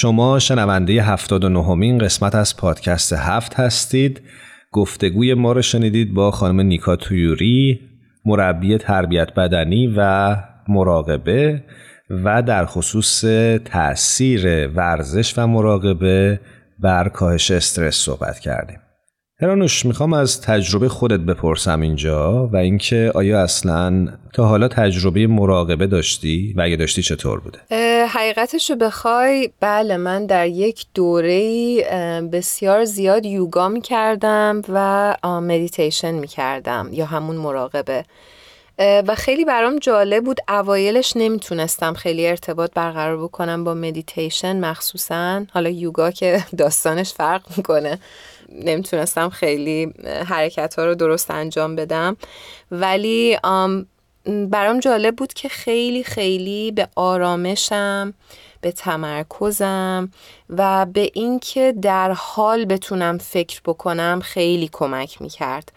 شما 0.00 0.38
شنونده 0.38 0.92
79 0.92 1.74
مین 1.74 1.98
قسمت 1.98 2.34
از 2.34 2.56
پادکست 2.56 3.12
هفت 3.12 3.54
هستید. 3.54 4.20
گفتگوی 4.72 5.34
ما 5.34 5.52
رو 5.52 5.62
شنیدید 5.62 6.14
با 6.14 6.30
خانم 6.30 6.60
نیکا 6.60 6.96
تویوری 6.96 7.80
مربی 8.24 8.78
تربیت 8.78 9.34
بدنی 9.34 9.94
و 9.96 10.36
مراقبه 10.68 11.64
و 12.10 12.42
در 12.42 12.66
خصوص 12.66 13.24
تاثیر 13.64 14.68
ورزش 14.68 15.38
و 15.38 15.46
مراقبه 15.46 16.40
بر 16.78 17.08
کاهش 17.08 17.50
استرس 17.50 17.96
صحبت 17.96 18.38
کردیم. 18.38 18.78
هرانوش 19.42 19.86
می‌خوام 19.86 20.12
از 20.12 20.40
تجربه 20.40 20.88
خودت 20.88 21.20
بپرسم 21.20 21.80
اینجا 21.80 22.46
و 22.46 22.56
اینکه 22.56 23.12
آیا 23.14 23.42
اصلا 23.42 24.08
تا 24.32 24.46
حالا 24.46 24.68
تجربه 24.68 25.26
مراقبه 25.26 25.86
داشتی 25.86 26.54
و 26.56 26.60
اگه 26.60 26.76
داشتی 26.76 27.02
چطور 27.02 27.40
بوده؟ 27.40 27.58
حقیقتش 28.06 28.70
رو 28.70 28.76
بخوای 28.76 29.50
بله 29.60 29.96
من 29.96 30.26
در 30.26 30.46
یک 30.46 30.86
دوره 30.94 31.40
بسیار 32.32 32.84
زیاد 32.84 33.26
یوگا 33.26 33.68
می‌کردم 33.68 34.62
و 34.68 35.14
مدیتیشن 35.24 36.14
می‌کردم 36.14 36.88
یا 36.92 37.06
همون 37.06 37.36
مراقبه. 37.36 38.04
و 38.78 39.14
خیلی 39.14 39.44
برام 39.44 39.78
جالب 39.78 40.24
بود 40.24 40.40
اوایلش 40.48 41.12
نمی‌تونستم 41.16 41.92
خیلی 41.92 42.26
ارتباط 42.26 42.70
برقرار 42.74 43.16
بکنم 43.22 43.64
با 43.64 43.74
مدیتیشن 43.74 44.60
مخصوصا 44.60 45.46
حالا 45.50 45.70
یوگا 45.70 46.10
که 46.10 46.44
داستانش 46.58 47.12
فرق 47.12 47.42
می‌کنه. 47.56 47.98
نمی‌تونستم 48.52 49.28
خیلی 49.28 49.92
حرکت 50.26 50.74
ها 50.78 50.84
رو 50.84 50.94
درست 50.94 51.30
انجام 51.30 51.76
بدم. 51.76 52.16
ولی 52.70 53.38
برام 54.50 54.80
جالب 54.80 55.16
بود 55.16 55.32
که 55.32 55.48
خیلی 55.48 56.04
خیلی 56.04 56.70
به 56.70 56.88
آرامشم 56.96 58.14
به 58.60 58.72
تمرکزم 58.72 60.10
و 60.50 60.86
به 60.86 61.10
اینکه 61.14 61.74
در 61.82 62.12
حال 62.12 62.64
بتونم 62.64 63.18
فکر 63.18 63.60
بکنم 63.64 64.20
خیلی 64.24 64.68
کمک 64.72 65.22
می‌کرد. 65.22 65.72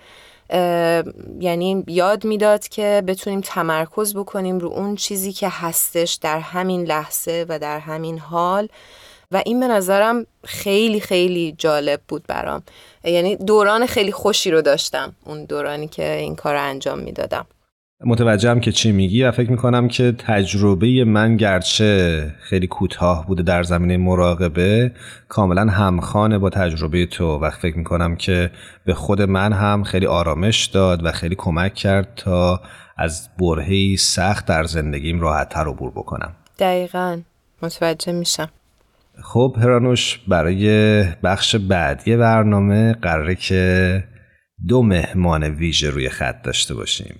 یعنی 1.39 1.83
یاد 1.87 2.25
می‌داد 2.25 2.67
که 2.67 3.03
بتونیم 3.07 3.41
تمرکز 3.41 4.15
بکنیم 4.15 4.59
رو 4.59 4.67
اون 4.69 4.95
چیزی 4.95 5.33
که 5.33 5.49
هستش 5.49 6.13
در 6.13 6.39
همین 6.39 6.83
لحظه 6.83 7.45
و 7.49 7.59
در 7.59 7.79
همین 7.79 8.19
حال. 8.19 8.67
و 9.31 9.41
این 9.45 9.59
به 9.59 9.67
نظرم 9.67 10.25
خیلی 10.43 10.99
خیلی 10.99 11.55
جالب 11.57 12.01
بود 12.07 12.23
برام. 12.27 12.63
یعنی 13.03 13.35
دوران 13.35 13.85
خیلی 13.85 14.11
خوشی 14.11 14.51
رو 14.51 14.61
داشتم 14.61 15.15
اون 15.25 15.45
دورانی 15.45 15.87
که 15.87 16.11
این 16.15 16.35
کار 16.35 16.53
رو 16.53 16.61
انجام 16.61 16.99
می‌دادم. 16.99 17.45
متوجهم 18.05 18.59
که 18.59 18.71
چی 18.71 18.91
میگی 18.91 19.23
و 19.23 19.31
فکر 19.31 19.51
می‌کنم 19.51 19.87
که 19.87 20.11
تجربه 20.11 21.03
من 21.03 21.37
گرچه 21.37 22.33
خیلی 22.39 22.67
کوتاه 22.67 23.27
بوده 23.27 23.43
در 23.43 23.63
زمینه 23.63 23.97
مراقبه 23.97 24.91
کاملا 25.29 25.65
همخانه 25.71 26.37
با 26.37 26.49
تجربه 26.49 27.05
تو 27.05 27.37
و 27.37 27.49
فکر 27.49 27.77
می‌کنم 27.77 28.15
که 28.15 28.51
به 28.85 28.93
خود 28.93 29.21
من 29.21 29.53
هم 29.53 29.83
خیلی 29.83 30.05
آرامش 30.05 30.65
داد 30.65 31.05
و 31.05 31.11
خیلی 31.11 31.35
کمک 31.35 31.73
کرد 31.73 32.13
تا 32.15 32.61
از 32.97 33.29
برهی 33.39 33.97
سخت 33.97 34.45
در 34.45 34.63
زندگیم 34.63 35.21
راحتتر 35.21 35.67
عبور 35.67 35.91
بکنم. 35.91 36.35
دقیقا. 36.59 37.21
متوجه 37.61 38.11
میشم. 38.11 38.49
خب 39.23 39.55
هرانوش 39.61 40.19
برای 40.27 41.03
بخش 41.23 41.55
بعدی 41.55 42.17
برنامه 42.17 42.93
قراره 42.93 43.35
که 43.35 44.03
دو 44.67 44.83
مهمان 44.83 45.43
ویژه 45.43 45.89
روی 45.89 46.09
خط 46.09 46.41
داشته 46.43 46.73
باشیم. 46.73 47.15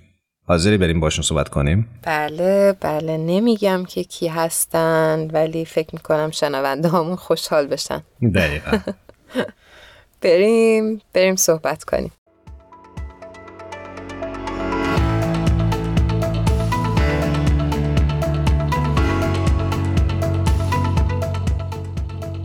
حاضری 0.47 0.77
بریم 0.77 0.99
باشون 0.99 1.23
صحبت 1.23 1.49
کنیم؟ 1.49 1.87
بله 2.03 2.75
بله. 2.81 3.17
نمیگم 3.17 3.83
که 3.87 4.03
کی 4.03 4.27
هستن 4.27 5.27
ولی 5.33 5.65
فکر 5.65 5.89
می‌کنم 5.93 6.31
شنونده 6.31 6.89
همون 6.89 7.15
خوشحال 7.15 7.67
بشن. 7.67 8.03
دقیقا. 8.35 8.77
بریم 10.21 11.01
بریم 11.13 11.35
صحبت 11.35 11.83
کنیم. 11.83 12.11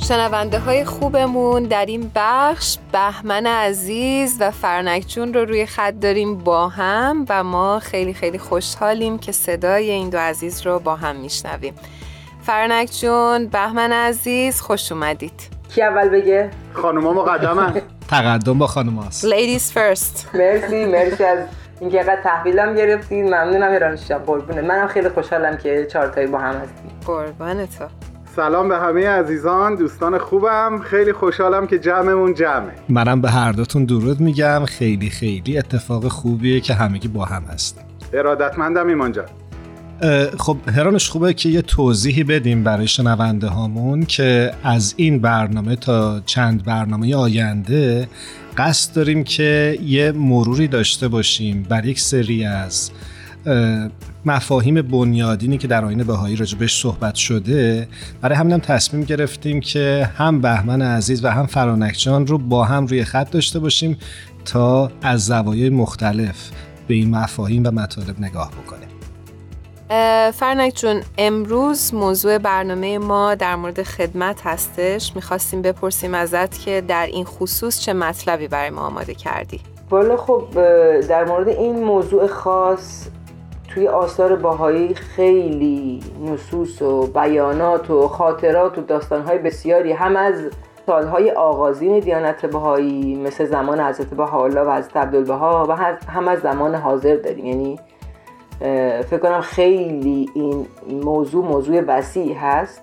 شنونده 0.08 0.58
های 0.58 0.84
خوبمون 0.84 1.62
در 1.62 1.86
این 1.86 2.10
بخش 2.14 2.78
بهمن 2.92 3.46
عزیز 3.46 4.36
و 4.40 4.50
فرنک 4.50 5.04
جون 5.08 5.34
رو 5.34 5.44
روی 5.44 5.66
خط 5.66 5.94
داریم 5.94 6.38
با 6.38 6.68
هم 6.68 7.26
و 7.28 7.44
ما 7.44 7.78
خیلی 7.78 8.14
خیلی 8.14 8.38
خوشحالیم 8.38 9.18
که 9.18 9.32
صدای 9.32 9.90
این 9.90 10.10
دو 10.10 10.18
عزیز 10.18 10.66
رو 10.66 10.78
با 10.78 10.96
هم 10.96 11.16
میشنویم. 11.16 11.74
فرنک 12.42 12.90
جون 13.00 13.46
بهمن 13.46 13.92
عزیز 13.92 14.60
خوش 14.60 14.92
اومدید. 14.92 15.48
کی 15.74 15.82
اول 15.82 16.08
بگه؟ 16.08 16.50
خانوما 16.72 17.12
مقدمن. 17.12 17.82
تقدم 18.10 18.58
با 18.58 18.66
خانوم 18.66 18.98
هست 18.98 19.26
Ladies 19.30 19.72
first. 19.72 20.34
مرسی 20.34 20.84
مرسی 20.84 21.24
از 21.24 21.38
اینکه 21.80 21.98
اینقدر 21.98 22.22
تحویلم 22.22 22.74
گرفتید 22.74 23.24
ممنونم 23.24 23.72
ایرانشم 23.72 24.18
قربونه. 24.18 24.62
منم 24.62 24.86
خیلی 24.86 25.08
خوشحالم 25.08 25.56
که 25.56 25.86
چهارتایی 25.92 26.26
با 26.26 26.38
هم 26.38 26.54
هستیم. 26.54 26.90
قربان 27.06 27.66
تو. 27.66 28.05
سلام 28.36 28.68
به 28.68 28.76
همه 28.76 29.08
عزیزان 29.08 29.74
دوستان 29.74 30.18
خوبم. 30.18 30.80
خیلی 30.84 31.12
خوشحالم 31.12 31.66
که 31.66 31.78
جمعمون 31.78 32.34
جمعه. 32.34 32.72
منم 32.88 33.20
به 33.20 33.30
هر 33.30 33.52
دوتون 33.52 33.84
درود 33.84 34.20
میگم. 34.20 34.64
خیلی 34.64 35.10
خیلی 35.10 35.58
اتفاق 35.58 36.08
خوبیه 36.08 36.60
که 36.60 36.74
همگی 36.74 37.08
با 37.08 37.24
هم 37.24 37.42
هستیم. 37.42 37.84
ارادتمندم 38.12 38.88
ایمان 38.88 39.12
جان. 39.12 39.24
خب 40.38 40.56
هرانش 40.76 41.10
خوبه 41.10 41.34
که 41.34 41.48
یه 41.48 41.62
توضیحی 41.62 42.24
بدیم 42.24 42.64
برای 42.64 42.88
شنونده 42.88 43.46
هامون 43.46 44.04
که 44.04 44.52
از 44.62 44.94
این 44.96 45.18
برنامه 45.18 45.76
تا 45.76 46.20
چند 46.26 46.64
برنامه 46.64 47.16
آینده 47.16 48.08
قصد 48.56 48.94
داریم 48.94 49.24
که 49.24 49.78
یه 49.82 50.12
مروری 50.12 50.68
داشته 50.68 51.08
باشیم 51.08 51.66
بر 51.68 51.86
یک 51.86 52.00
سری 52.00 52.44
از 52.44 52.90
مفاهیم 54.24 54.82
بنیادینی 54.82 55.58
که 55.58 55.68
در 55.68 55.84
آین 55.84 56.04
بهایی 56.04 56.36
راجبش 56.36 56.80
صحبت 56.80 57.14
شده 57.14 57.88
برای 58.20 58.38
همینم 58.38 58.58
تصمیم 58.58 59.04
گرفتیم 59.04 59.60
که 59.60 60.08
هم 60.16 60.40
بهمن 60.40 60.82
عزیز 60.82 61.24
و 61.24 61.28
هم 61.28 61.46
فرانک 61.46 61.94
جان 61.98 62.26
رو 62.26 62.38
با 62.38 62.64
هم 62.64 62.86
روی 62.86 63.04
خط 63.04 63.30
داشته 63.30 63.58
باشیم 63.58 63.98
تا 64.44 64.90
از 65.02 65.26
زوایای 65.26 65.70
مختلف 65.70 66.50
به 66.88 66.94
این 66.94 67.16
مفاهیم 67.16 67.66
و 67.66 67.70
مطالب 67.70 68.20
نگاه 68.20 68.50
بکنیم. 68.50 68.88
فرنک 70.32 70.74
جون 70.74 71.02
امروز 71.18 71.94
موضوع 71.94 72.38
برنامه 72.38 72.98
ما 72.98 73.34
در 73.34 73.56
مورد 73.56 73.82
خدمت 73.82 74.40
هستش. 74.44 75.12
می‌خواستیم 75.16 75.62
بپرسیم 75.62 76.14
ازت 76.14 76.58
که 76.58 76.82
در 76.88 77.06
این 77.06 77.24
خصوص 77.24 77.80
چه 77.80 77.92
مطلبی 77.92 78.48
برای 78.48 78.70
ما 78.70 78.80
آماده 78.80 79.14
کردی؟ 79.14 79.60
والا 79.90 80.16
خب 80.16 80.48
در 81.08 81.24
مورد 81.24 81.48
این 81.48 81.84
موضوع 81.84 82.26
خاص 82.26 83.06
توی 83.76 83.88
آثار 83.88 84.36
باهایی 84.36 84.94
خیلی 84.94 86.00
نصوص 86.24 86.82
و 86.82 87.06
بیانات 87.06 87.90
و 87.90 88.08
خاطرات 88.08 88.78
و 88.78 88.80
داستانهای 88.80 89.38
بسیاری 89.38 89.92
هم 89.92 90.16
از 90.16 90.34
سالهای 90.86 91.30
آغازین 91.30 91.98
دیانت 91.98 92.46
بهایی 92.46 93.14
مثل 93.14 93.44
زمان 93.44 93.80
حضرت 93.80 94.14
بهاءالله 94.14 94.60
و 94.60 94.76
حضرت 94.76 94.96
عبدالبها 94.96 95.66
و 95.68 95.72
هم 96.08 96.28
از 96.28 96.40
زمان 96.40 96.74
حاضر 96.74 97.16
داریم 97.16 97.46
یعنی 97.46 97.78
فکر 99.02 99.18
کنم 99.18 99.40
خیلی 99.40 100.30
این 100.34 100.66
موضوع 101.02 101.44
موضوع 101.44 101.80
وسیع 101.80 102.36
هست 102.36 102.82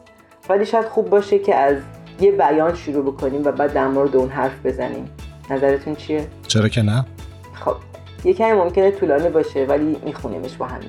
ولی 0.49 0.65
شاید 0.65 0.85
خوب 0.85 1.09
باشه 1.09 1.39
که 1.39 1.55
از 1.55 1.77
یه 2.19 2.31
بیان 2.31 2.75
شروع 2.75 3.03
بکنیم 3.03 3.45
و 3.45 3.51
بعد 3.51 3.73
در 3.73 3.87
مورد 3.87 4.15
اون 4.15 4.29
حرف 4.29 4.65
بزنیم 4.65 5.09
نظرتون 5.49 5.95
چیه؟ 5.95 6.27
چرا 6.47 6.67
که 6.67 6.81
نه؟ 6.81 7.05
خب 7.53 7.75
یکمی 8.25 8.53
ممکنه 8.53 8.91
طولانی 8.91 9.29
باشه 9.29 9.65
ولی 9.65 10.01
میخونیمش 10.05 10.57
با 10.57 10.65
هم 10.65 10.81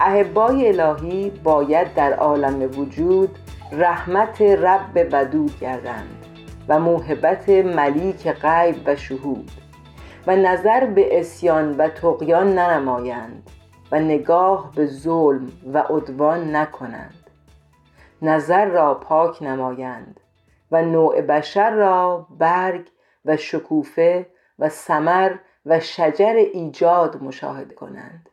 احبای 0.00 0.80
الهی 0.80 1.30
باید 1.30 1.94
در 1.94 2.12
عالم 2.12 2.78
وجود 2.78 3.38
رحمت 3.72 4.42
رب 4.42 5.08
ودود 5.12 5.60
گردند 5.60 6.26
و 6.68 6.78
موهبت 6.78 7.48
ملیک 7.48 8.28
غیب 8.28 8.76
و 8.86 8.96
شهود 8.96 9.50
و 10.26 10.36
نظر 10.36 10.86
به 10.86 11.20
اسیان 11.20 11.76
و 11.76 11.88
تقیان 11.88 12.58
ننمایند 12.58 13.50
و 13.92 14.00
نگاه 14.00 14.72
به 14.74 14.86
ظلم 14.86 15.52
و 15.72 15.78
عدوان 15.78 16.56
نکنند. 16.56 17.30
نظر 18.22 18.64
را 18.64 18.94
پاک 18.94 19.42
نمایند 19.42 20.20
و 20.70 20.82
نوع 20.82 21.20
بشر 21.20 21.70
را 21.70 22.26
برگ 22.38 22.88
و 23.24 23.36
شکوفه 23.36 24.26
و 24.58 24.68
سمر 24.68 25.32
و 25.66 25.80
شجر 25.80 26.34
ایجاد 26.34 27.22
مشاهده 27.22 27.74
کنند. 27.74 28.28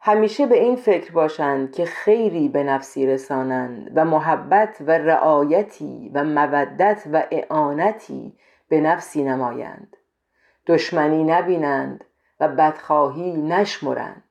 همیشه 0.00 0.46
به 0.46 0.58
این 0.58 0.76
فکر 0.76 1.12
باشند 1.12 1.72
که 1.72 1.84
خیری 1.84 2.48
به 2.48 2.62
نفسی 2.62 3.06
رسانند 3.06 3.92
و 3.94 4.04
محبت 4.04 4.76
و 4.80 4.90
رعایتی 4.90 6.10
و 6.14 6.24
مودت 6.24 7.02
و 7.12 7.26
اعانتی 7.30 8.36
به 8.68 8.80
نفسی 8.80 9.24
نمایند. 9.24 9.96
دشمنی 10.66 11.24
نبینند 11.24 12.04
و 12.40 12.48
بدخواهی 12.48 13.36
نشمرند. 13.36 14.24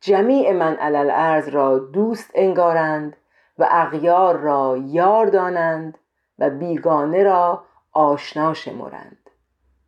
جمیع 0.00 0.52
من 0.52 0.76
علل 0.76 1.10
ارز 1.10 1.48
را 1.48 1.78
دوست 1.78 2.30
انگارند 2.34 3.16
و 3.58 3.68
اغیار 3.70 4.36
را 4.36 4.78
یار 4.86 5.26
دانند 5.26 5.98
و 6.38 6.50
بیگانه 6.50 7.22
را 7.22 7.64
آشنا 7.92 8.54
شمرند. 8.54 9.21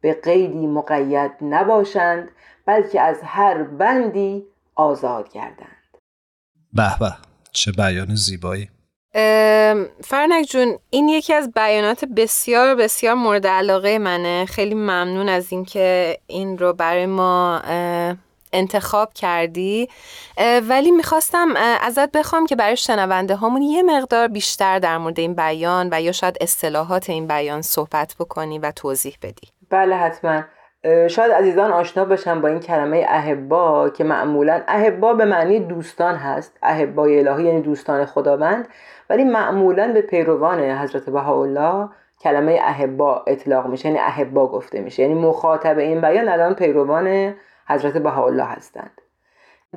به 0.05 0.14
قیدی 0.14 0.66
مقید 0.66 1.30
نباشند 1.40 2.28
بلکه 2.66 3.00
از 3.00 3.16
هر 3.22 3.62
بندی 3.62 4.44
آزاد 4.74 5.32
گردند. 5.32 5.96
به 6.72 6.98
به 7.00 7.12
چه 7.52 7.72
بیان 7.72 8.14
زیبایی. 8.14 8.70
فرنک 10.05 10.46
جون 10.50 10.78
این 10.90 11.09
یکی 11.09 11.34
از 11.34 11.52
بیانات 11.52 12.05
بسیار 12.05 12.74
بسیار 12.74 13.14
مورد 13.14 13.46
علاقه 13.46 13.98
منه. 13.98 14.44
خیلی 14.44 14.74
ممنون 14.74 15.28
از 15.28 15.52
اینکه 15.52 16.18
این 16.26 16.59
رو 16.59 16.72
برای 16.72 17.07
ما 17.07 17.61
انتخاب 18.52 19.14
کردی. 19.14 19.88
ولی 20.68 20.90
می‌خواستم 20.90 21.55
ازت 21.80 22.11
بخوام 22.11 22.46
که 22.46 22.57
برای 22.57 22.76
شنونده 22.76 23.36
هامون 23.36 23.62
یه 23.62 23.82
مقدار 23.82 24.28
بیشتر 24.28 24.78
در 24.78 24.98
مورد 24.98 25.20
این 25.20 25.34
بیان 25.34 25.88
و 25.92 26.02
یا 26.02 26.12
شاید 26.12 26.36
اصطلاحات 26.40 27.11
این 27.11 27.26
بیان 27.26 27.62
صحبت 27.62 28.14
بکنی 28.18 28.59
و 28.59 28.70
توضیح 28.70 29.16
بدی. 29.22 29.48
بله 29.74 29.96
حتما. 29.96 30.42
شاید 31.08 31.32
عزیزان 31.32 31.72
آشنا 31.72 32.04
باشن 32.04 32.40
با 32.40 32.48
این 32.48 32.60
کلمه 32.60 33.06
اهبا 33.08 33.88
که 33.88 34.04
معمولا 34.04 34.62
اهبا 34.68 35.14
به 35.14 35.24
معنی 35.24 35.60
دوستان 35.60 36.14
هست. 36.14 36.58
اهبای 36.62 37.18
الهی 37.18 37.44
یعنی 37.44 37.60
دوستان 37.60 38.04
خداوند. 38.04 38.68
ولی 39.10 39.24
معمولا 39.24 39.92
به 39.92 40.02
پیروان 40.02 40.60
حضرت 40.60 41.10
بهاءالله 41.10 41.88
کلمه 42.20 42.60
اهبا 42.62 43.24
اطلاق 43.26 43.66
میشه 43.66 43.88
یعنی 43.88 44.00
اهبا 44.00 44.46
گفته 44.46 44.80
میشه. 44.80 45.02
یعنی 45.02 45.14
مخاطب 45.14 45.78
این 45.78 46.00
بیان 46.00 46.28
الان 46.28 46.54
پیروان 46.54 47.34
حضرت 47.68 47.96
بهاءالله 47.98 48.44
هستند. 48.44 49.00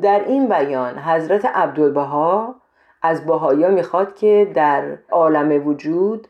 در 0.02 0.20
این 0.20 0.48
بیان 0.50 0.98
حضرت 0.98 1.46
عبدالبها 1.46 2.56
از 3.02 3.26
بهایا 3.26 3.70
می‌خواد 3.70 4.16
که 4.16 4.52
در 4.54 4.98
عالم 5.12 5.68
وجود 5.68 6.28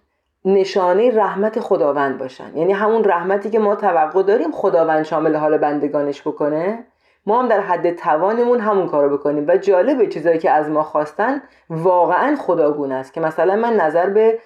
نشانه 0.47 1.15
رحمت 1.15 1.59
خداوند 1.59 2.17
باشن. 2.17 2.57
یعنی 2.57 2.73
همون 2.73 3.03
رحمتی 3.03 3.49
که 3.49 3.59
ما 3.59 3.75
توقع 3.75 4.23
داریم 4.23 4.51
خداوند 4.51 5.03
شامل 5.03 5.35
حال 5.35 5.57
بندگانش 5.57 6.21
بکنه 6.21 6.83
ما 7.25 7.39
هم 7.39 7.47
در 7.47 7.59
حد 7.59 7.95
توانمون 7.95 8.59
همون 8.59 8.87
کارو 8.87 9.17
بکنیم. 9.17 9.45
و 9.47 9.57
جالبه 9.57 10.07
چیزایی 10.07 10.39
که 10.39 10.51
از 10.51 10.69
ما 10.69 10.83
خواستن 10.83 11.41
واقعا 11.69 12.35
خداگونه 12.35 12.95
است 12.95 13.13
که 13.13 13.21
مثلا 13.21 13.55
من 13.55 13.73
نظر 13.73 14.09
به 14.09 14.39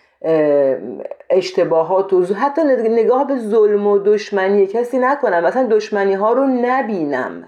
اشتباهات 1.30 2.14
و 2.14 2.34
حتی 2.34 2.62
نگاه 2.90 3.28
به 3.28 3.38
ظلم 3.38 3.88
و 3.88 3.98
دشمنی 3.98 4.68
کسی 4.68 5.00
نکنم. 5.00 5.44
مثلا 5.44 5.68
دشمنی 5.68 6.14
ها 6.14 6.34
رو 6.34 6.48
نبینم. 6.48 7.44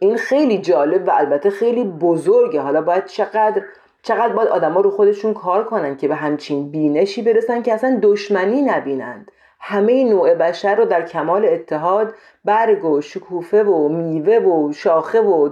این 0.00 0.16
خیلی 0.16 0.58
جالب 0.58 1.08
و 1.08 1.10
البته 1.14 1.50
خیلی 1.50 1.84
بزرگه. 1.84 2.60
حالا 2.60 2.82
باید 2.82 3.04
چقدر 3.04 3.62
چقدر 4.02 4.32
باید 4.32 4.48
آدما 4.48 4.80
رو 4.80 4.90
خودشون 4.90 5.34
کار 5.34 5.64
کنن 5.64 5.96
که 5.96 6.08
به 6.08 6.14
همچین 6.14 6.70
بینشی 6.70 7.22
برسن 7.22 7.62
که 7.62 7.74
اصلا 7.74 7.98
دشمنی 8.02 8.62
نبینند 8.62 9.30
همه 9.60 10.04
نوع 10.04 10.34
بشر 10.34 10.74
رو 10.74 10.84
در 10.84 11.02
کمال 11.02 11.44
اتحاد 11.44 12.14
برگ 12.44 12.84
و 12.84 13.00
شکوفه 13.00 13.62
و 13.62 13.88
میوه 13.88 14.36
و 14.36 14.72
شاخه 14.72 15.20
و 15.20 15.50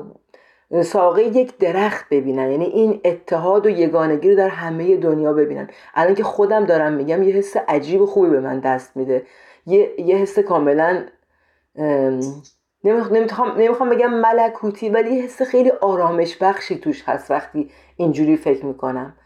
ساقه 0.83 1.23
یک 1.23 1.59
درخت 1.59 2.09
ببینن. 2.11 2.51
یعنی 2.51 2.65
این 2.65 3.01
اتحاد 3.05 3.67
و 3.67 3.69
یگانگی 3.69 4.31
رو 4.31 4.37
در 4.37 4.49
همه 4.49 4.97
دنیا 4.97 5.33
ببینن. 5.33 5.69
الان 5.95 6.15
که 6.15 6.23
خودم 6.23 6.65
دارم 6.65 6.93
میگم 6.93 7.23
یه 7.23 7.35
حس 7.35 7.57
عجیب 7.69 8.01
و 8.01 8.07
خوبی 8.07 8.31
به 8.31 8.41
من 8.41 8.61
دست 8.61 8.97
میده. 8.97 9.27
یه, 9.67 10.01
یه 10.01 10.17
حس 10.17 10.39
کاملا 10.39 11.05
نمی‌خوام, 12.87 13.59
نمی‌خوام 13.59 13.91
بگم 13.91 14.15
ملکوتی 14.15 14.89
ولی 14.89 15.15
یه 15.15 15.23
حس 15.23 15.43
خیلی 15.43 15.71
آرامش 15.71 16.37
بخشی 16.37 16.79
توش 16.79 17.09
هست 17.09 17.31
وقتی 17.31 17.71
اینجوری 17.97 18.37
فکر 18.37 18.67
می‌کنم. 18.67 19.17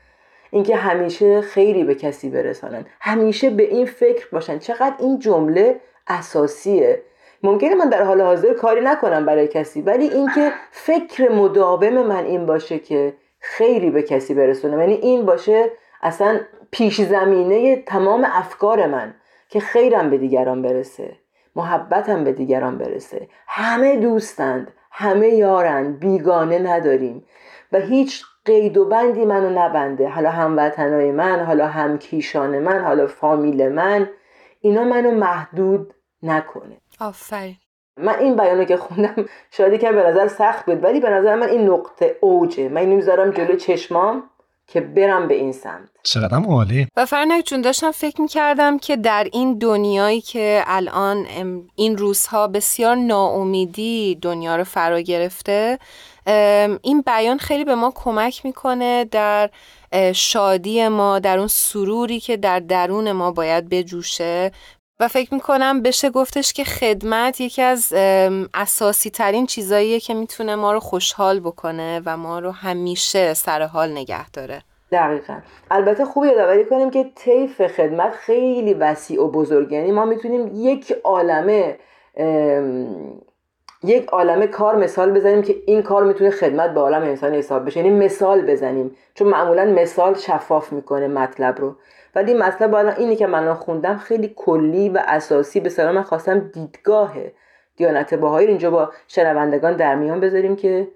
اینکه 0.51 0.77
همیشه 0.77 1.41
خیری 1.41 1.85
به 1.85 1.95
کسی 1.95 2.31
برسانن. 2.31 2.87
همیشه 3.01 3.51
به 3.51 3.63
این 3.63 3.87
فکر 3.87 4.29
باشن. 4.33 4.59
چقدر 4.59 4.95
این 4.99 5.19
جمله 5.19 5.81
اساسیه. 6.07 7.03
ممکنه 7.43 7.75
من 7.75 7.89
در 7.89 8.03
حال 8.03 8.21
حاضر 8.21 8.55
کاری 8.55 8.81
نکنم 8.81 9.27
برای 9.27 9.49
کسی 9.49 9.83
ولی 9.83 10.09
اینکه 10.09 10.53
فکر 10.71 11.33
مداوم 11.33 12.03
من 12.03 12.25
این 12.25 12.47
باشه 12.47 12.79
که 12.79 13.15
خیری 13.41 13.91
به 13.91 14.03
کسی 14.03 14.35
برسونم 14.35 14.81
یعنی 14.81 14.95
این 14.95 15.27
باشه 15.27 15.71
اصلا 16.03 16.41
پیش 16.71 17.01
زمینه 17.01 17.77
تمام 17.77 18.27
افکار 18.33 18.87
من 18.87 19.15
که 19.49 19.61
خیرم 19.61 20.11
به 20.11 20.19
دیگران 20.19 20.63
برسه. 20.63 21.17
محبتم 21.57 22.25
به 22.25 22.33
دیگران 22.33 22.79
برسه. 22.79 23.29
همه 23.47 23.97
دوستند 23.97 24.73
همه 24.93 25.29
یارند 25.29 26.01
بیگانه 26.01 26.59
نداریم. 26.59 27.25
و 27.73 27.79
هیچ 27.79 28.25
قید 28.45 28.77
و 28.77 28.85
بندی 28.85 29.25
منو 29.25 29.51
نبنده. 29.51 30.09
حالا 30.09 30.31
هموطنای 30.31 31.13
من 31.13 31.41
حالا 31.41 31.67
همکیشان 31.67 32.59
من 32.59 32.85
حالا 32.85 33.07
فامیل 33.07 33.69
من. 33.69 34.09
اینا 34.61 34.85
منو 34.85 35.11
محدود 35.11 35.95
نکنه. 36.23 36.77
آفرین. 37.01 37.57
من 37.97 38.19
این 38.19 38.37
بیانو 38.37 38.65
که 38.65 38.77
خوندم 38.77 39.25
شاید 39.51 39.81
که 39.81 39.93
به 39.93 40.03
نظر 40.03 40.29
سخت 40.29 40.67
بود 40.67 40.85
ولی 40.85 41.01
به 41.01 41.11
نظر 41.11 41.35
من 41.35 41.49
این 41.49 41.71
نقطه 41.71 42.17
اوجه. 42.21 42.69
من 42.69 42.81
اینو 42.81 42.97
می‌ذارم 42.97 43.31
جلو 43.31 43.57
چشمام. 43.57 44.31
که 44.73 44.81
برم 44.81 45.29
به 45.29 45.35
این 45.35 45.53
سمت. 45.53 45.89
چقدرم 46.03 46.47
عالی. 46.47 46.87
و 46.97 47.07
فرنک 47.07 47.45
جون 47.45 47.61
داشتم 47.61 47.91
فکر 47.91 48.21
می‌کردم 48.21 48.79
که 48.79 48.97
در 48.97 49.29
این 49.33 49.59
دنیایی 49.59 50.21
که 50.21 50.63
الان 50.67 51.27
این 51.77 51.97
روزها 51.97 52.49
بسیار 52.49 52.97
ناامیدی 52.97 54.19
دنیا 54.23 54.57
رو 54.57 54.65
فرا 54.65 55.01
گرفته 55.01 55.79
این 56.83 57.03
بیان 57.07 57.39
خیلی 57.39 57.65
به 57.65 57.75
ما 57.75 57.93
کمک 57.95 58.45
می‌کنه 58.45 59.05
در 59.05 59.51
شادی 60.15 60.89
ما 60.89 61.19
در 61.19 61.39
اون 61.39 61.49
سروری 61.49 62.21
که 62.21 62.37
در 62.37 62.61
درون 62.61 63.13
ما 63.13 63.33
باید 63.33 63.69
بجوشه. 63.69 64.53
و 65.01 65.09
فکر 65.09 65.35
می‌کنم 65.35 65.83
بشه 65.83 66.11
گفتش 66.11 66.53
که 66.53 66.65
خدمت 66.65 67.41
یکی 67.41 67.63
از 67.63 67.93
اساسی 68.55 69.11
ترین 69.11 69.47
چیزاییه 69.47 70.01
که 70.01 70.15
می‌تونه 70.15 70.55
ما 70.55 70.73
رو 70.73 70.81
خوشحال 70.81 71.41
بکنه 71.41 72.03
و 72.07 72.17
ما 72.17 72.39
رو 72.39 72.51
همیشه 72.51 73.35
سر 73.35 73.63
حال 73.63 73.93
نگه 73.93 74.31
داره. 74.31 74.63
دقیقا. 74.93 75.39
البته 75.71 76.05
خوب 76.05 76.25
یادآوری 76.25 76.65
کنیم 76.65 76.91
که 76.91 77.11
طیف 77.15 77.67
خدمت 77.67 78.13
خیلی 78.13 78.75
وسیع 78.75 79.23
و 79.23 79.31
بزرگه 79.31 79.77
یعنی 79.77 79.93
ما 79.93 80.05
می‌تونیم 80.05 80.51
یک 80.55 80.95
عالمه 81.05 81.79
یک 83.85 84.07
عالمه 84.07 84.47
کار 84.47 84.77
مثال 84.77 85.11
بزنیم 85.11 85.43
که 85.43 85.57
این 85.67 85.83
کار 85.83 86.05
می‌تونه 86.05 86.31
خدمت 86.31 86.75
به 86.75 86.81
عالم 86.81 87.03
انسانی 87.03 87.39
حساب 87.39 87.67
بشه. 87.67 87.81
یعنی 87.81 87.91
مثال 87.91 88.43
بزنیم. 88.43 88.97
چون 89.15 89.29
معمولا 89.29 89.65
مثال 89.65 90.15
شفاف 90.15 90.73
می‌کنه 90.73 91.09
مطلب 91.09 91.61
رو. 91.61 91.77
ولی 92.15 92.35
مطلب 92.35 92.75
الان 92.75 92.95
اینی 92.97 93.17
که 93.17 93.27
من 93.27 93.55
خوندم 93.55 93.97
خیلی 93.97 94.33
کلی 94.37 94.89
و 94.89 95.03
اساسی 95.09 95.61
به 95.61 95.69
سلام 95.69 95.95
من 95.95 96.03
خواستم 96.03 96.39
دیدگاه 96.39 97.15
دیانت 97.77 98.15
باهایی 98.15 98.49
اینجا 98.49 98.71
با 98.71 98.93
شنوندگان 99.09 99.77
در 99.77 99.95
میان 99.95 100.21
بذاریم 100.21 100.57
که 100.57 100.89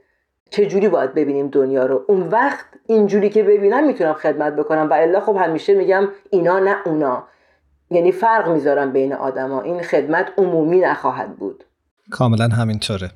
چجوری 0.51 0.89
باید 0.89 1.15
ببینیم 1.15 1.49
دنیا 1.49 1.87
رو. 1.87 2.05
اون 2.09 2.29
وقت 2.29 2.67
اینجوری 2.87 3.31
که 3.31 3.43
ببینم 3.43 3.87
می‌تونم 3.87 4.13
خدمت 4.13 4.57
بکنم 4.57 4.91
و 4.91 4.93
الا 4.93 5.21
خب 5.21 5.37
همیشه 5.41 5.75
میگم 5.75 6.09
اینا 6.31 6.59
نه 6.59 6.77
اونا. 6.87 7.25
یعنی 7.91 8.13
فرق 8.13 8.49
می‌ذارم 8.49 8.93
بین 8.93 9.13
آدما. 9.13 9.63
این 9.63 9.83
خدمت 9.83 10.33
عمومی 10.39 10.81
نخواهد 10.81 11.37
بود. 11.37 11.65
کاملا 12.11 12.49
همینطوره. 12.49 13.11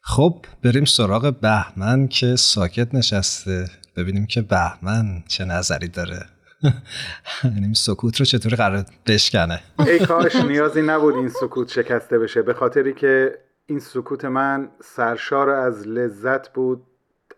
خب 0.00 0.34
بریم 0.64 0.84
سراغ 0.84 1.34
بهمن 1.42 2.08
که 2.08 2.36
ساکت 2.36 2.94
نشسته. 2.94 3.66
ببینیم 3.96 4.26
که 4.26 4.42
بهمن 4.42 5.22
چه 5.28 5.44
نظری 5.44 5.88
داره. 5.88 6.33
یعنی 7.44 7.74
سکوت 7.74 8.16
رو 8.16 8.24
چطوری 8.24 8.56
قرار 8.56 8.84
بشکنه؟ 9.06 9.60
ای 9.78 9.98
کاش 9.98 10.36
نیازی 10.36 10.82
نبود 10.82 11.14
این 11.14 11.28
سکوت 11.28 11.68
شکسته 11.68 12.18
بشه. 12.18 12.42
به 12.42 12.54
خاطری 12.54 12.94
که 12.94 13.38
این 13.66 13.78
سکوت 13.78 14.24
من 14.24 14.68
سرشار 14.80 15.50
از 15.50 15.88
لذت 15.88 16.52
بود 16.52 16.82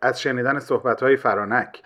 از 0.02 0.20
شنیدن 0.20 0.58
صحبت 0.58 1.02
های 1.02 1.16
فرانک 1.16 1.82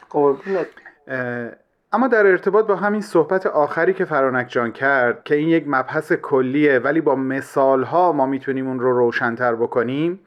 اما 1.92 2.08
در 2.08 2.26
ارتباط 2.26 2.66
با 2.66 2.76
همین 2.76 3.00
صحبت 3.00 3.46
آخری 3.46 3.94
که 3.94 4.04
فرانک 4.04 4.48
جان 4.48 4.72
کرد 4.72 5.24
که 5.24 5.34
این 5.34 5.48
یک 5.48 5.64
مبحث 5.66 6.12
کلیه 6.12 6.78
ولی 6.78 7.00
با 7.00 7.14
مثال 7.14 7.82
ها 7.82 8.12
ما 8.12 8.26
می‌تونیم 8.26 8.68
اون 8.68 8.80
رو 8.80 8.98
روشنتر 8.98 9.54
بکنیم 9.54 10.20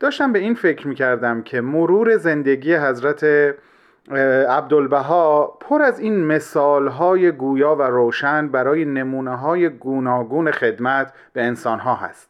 داشتم 0.00 0.32
به 0.32 0.38
این 0.38 0.54
فکر 0.54 0.88
می‌کردم 0.88 1.42
که 1.42 1.60
مرور 1.60 2.16
زندگی 2.16 2.74
حضرت 2.74 3.54
عبدالبها 4.48 5.56
پر 5.60 5.82
از 5.82 6.00
این 6.00 6.24
مثال 6.26 6.88
های 6.88 7.30
گویا 7.30 7.74
و 7.74 7.82
روشن 7.82 8.48
برای 8.48 8.84
نمونه 8.84 9.36
های 9.36 9.68
گوناگون 9.68 10.50
خدمت 10.50 11.12
به 11.32 11.42
انسان 11.42 11.78
ها 11.78 11.94
هست. 11.94 12.28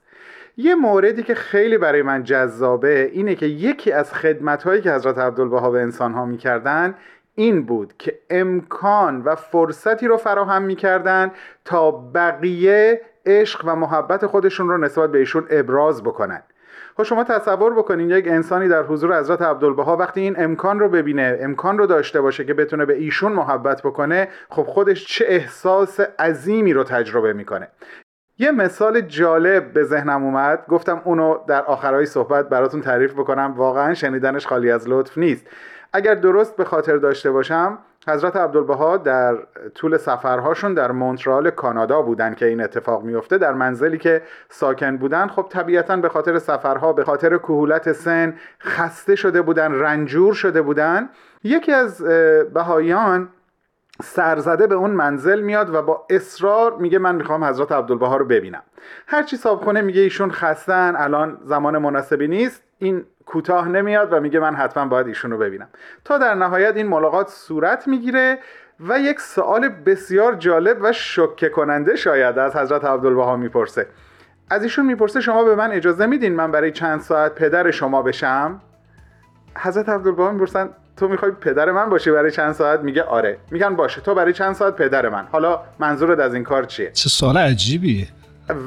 یه 0.57 0.74
موردی 0.74 1.22
که 1.22 1.35
خیلی 1.35 1.79
برای 1.79 2.03
من 2.03 2.22
جذابه 2.22 3.11
اینه 3.12 3.35
که 3.35 3.47
یکی 3.47 3.93
از 3.93 4.14
خدمت 4.14 4.62
هایی 4.62 4.81
که 4.81 4.93
حضرت 4.93 5.18
عبدالبها 5.18 5.70
به 5.70 5.81
انسان 5.81 6.12
ها 6.12 6.24
می‌کردن 6.24 6.95
این 7.35 7.62
بود 7.62 7.95
که 7.99 8.18
امکان 8.31 9.22
و 9.22 9.35
فرصتی 9.35 10.07
رو 10.09 10.16
فراهم 10.16 10.62
می‌کردن 10.62 11.31
تا 11.64 11.91
بقیه 11.91 13.01
عشق 13.26 13.62
و 13.64 13.76
محبت 13.76 14.26
خودشون 14.26 14.68
رو 14.68 14.79
نسبت 14.79 15.12
به 15.12 15.18
ایشون 15.18 15.47
ابراز 15.51 16.03
بکنن. 16.03 16.43
خب 16.99 17.05
شما 17.05 17.25
تصور 17.25 17.75
بکنین 17.75 18.11
یک 18.11 18.29
انسانی 18.29 18.69
در 18.69 18.83
حضور 18.83 19.19
حضرت 19.19 19.43
عبدالبها 19.43 19.97
وقتی 19.97 20.21
این 20.21 20.35
امکان 20.39 20.79
رو 20.79 20.89
ببینه 20.89 21.39
امکان 21.41 21.79
رو 21.79 21.87
داشته 21.87 22.21
باشه 22.21 22.45
که 22.45 22.55
بتونه 22.55 22.85
به 22.85 22.95
ایشون 22.95 23.33
محبت 23.33 23.83
بکنه 23.83 24.29
خب 24.49 24.63
خودش 24.63 25.07
چه 25.07 25.25
احساس 25.29 26.01
عظیمی 26.01 26.73
رو 26.73 26.85
تجربه 26.85 27.33
می‌کنه. 27.33 27.69
یه 28.39 28.51
مثال 28.51 29.01
جالب 29.01 29.73
به 29.73 29.85
ذهنم 29.85 30.25
اومد. 30.25 30.67
گفتم 30.69 31.03
اونو 31.05 31.39
در 31.49 31.63
آخرهای 31.63 32.07
صحبت 32.07 32.49
براتون 32.49 32.81
تعریف 32.81 33.13
بکنم. 33.13 33.55
واقعا 33.57 33.95
شنیدنش 33.95 34.47
خالی 34.47 34.71
از 34.71 34.89
لطف 34.89 35.19
نیست. 35.19 35.47
اگر 35.93 36.15
درست 36.15 36.57
به 36.57 36.65
خاطر 36.65 36.97
داشته 36.97 37.31
باشم 37.31 37.79
حضرت 38.09 38.37
عبدالبها 38.37 38.97
در 38.97 39.37
طول 39.75 39.97
سفرهاشون 39.97 40.75
در 40.75 40.93
مونترال 40.93 41.51
کانادا 41.51 42.03
بودن 42.03 42.35
که 42.35 42.47
این 42.47 42.61
اتفاق 42.61 43.03
میفته 43.03 43.39
در 43.39 43.53
منزلی 43.53 43.99
که 43.99 44.23
ساکن 44.49 44.97
بودن 44.97 45.27
خب 45.27 45.47
طبیعتا 45.51 45.97
به 45.97 46.09
خاطر 46.09 46.39
سفرها 46.39 46.93
به 46.93 47.05
خاطر 47.05 47.39
کهولت 47.39 47.93
سن 47.93 48.35
خسته 48.61 49.15
شده 49.15 49.43
بودن 49.43 49.73
رنجور 49.73 50.35
شده 50.35 50.63
بودن. 50.63 51.09
یکی 51.45 51.73
از 51.73 52.03
بهاییان 52.55 53.29
سرزده 54.03 54.67
به 54.67 54.75
اون 54.75 54.91
منزل 54.91 55.41
میاد 55.41 55.75
و 55.75 55.83
با 55.83 56.07
اصرار 56.11 56.77
میگه 56.77 56.99
من 56.99 57.15
می‌خوام 57.15 57.45
حضرت 57.45 57.73
عبدالبها 57.73 58.17
رو 58.17 58.25
ببینم. 58.25 58.63
هرچی 59.07 59.37
صابخونه 59.37 59.81
میگه 59.81 60.01
ایشون 60.01 60.31
خستن 60.31 60.95
الان 60.97 61.39
زمان 61.45 61.79
مناسبی 61.79 62.29
نیست. 62.29 62.63
این 62.79 63.05
کوتاه 63.29 63.68
نمیاد 63.68 64.12
و 64.12 64.20
میگه 64.20 64.41
من 64.41 64.55
حتما 64.55 64.87
باید 64.87 65.07
ایشون 65.07 65.31
رو 65.31 65.39
ببینم. 65.39 65.68
تا 66.05 66.18
در 66.18 66.35
نهایت 66.35 66.76
این 66.76 66.87
ملاقات 66.87 67.29
صورت 67.29 67.89
می‌گیره 67.89 68.39
و 68.89 68.99
یک 68.99 69.20
سوال 69.20 69.68
بسیار 69.68 70.35
جالب 70.35 70.79
و 70.81 70.93
شکه 70.93 71.49
کننده 71.49 71.97
شاید 71.97 72.39
از 72.39 72.57
حضرت 72.57 72.85
عبدالبها 72.85 73.37
می‌پرسه. 73.37 73.87
از 74.51 74.62
ایشون 74.62 74.87
می‌پرسه 74.87 75.20
شما 75.20 75.45
به 75.45 75.55
من 75.55 75.72
اجازه 75.72 76.07
میدین 76.07 76.35
من 76.35 76.53
برای 76.53 76.72
چند 76.72 77.01
ساعت 77.01 77.35
پدر 77.35 77.70
شما 77.70 78.03
بشم؟ 78.03 78.61
حضرت 79.59 79.89
عبدالبها 79.89 80.31
می‌پرسن 80.31 80.68
تو 80.97 81.09
می‌خوای 81.09 81.33
پدر 81.41 81.70
من 81.70 81.89
باشی 81.89 82.11
برای 82.11 82.31
چند 82.31 82.53
ساعت؟ 82.53 82.81
میگه 82.81 83.03
آره. 83.03 83.39
میگن 83.51 83.76
باشه 83.76 84.01
تو 84.01 84.14
برای 84.14 84.33
چند 84.33 84.55
ساعت 84.55 84.76
پدر 84.76 85.09
من. 85.09 85.26
حالا 85.33 85.61
منظورت 85.79 86.18
از 86.18 86.35
این 86.35 86.45
کار 86.45 86.64
چیه؟ 86.64 86.91
چه 86.91 87.09
سوال 87.09 87.37
عجیبیه. 87.37 88.07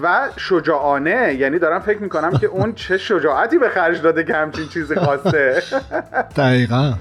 و 0.04 0.30
شجاعانه 0.38 1.34
یعنی 1.34 1.60
دارم 1.60 1.80
فکر 1.80 1.98
می‌کنم 2.00 2.38
که 2.38 2.48
اون 2.48 2.74
چه 2.74 2.98
شجاعتی 2.98 3.58
به 3.58 3.70
خرج 3.70 4.02
داده 4.02 4.24
که 4.24 4.34
همچین 4.34 4.68
چیزی 4.68 4.96
خواسته. 4.96 5.62
دقیقا. 6.38 6.94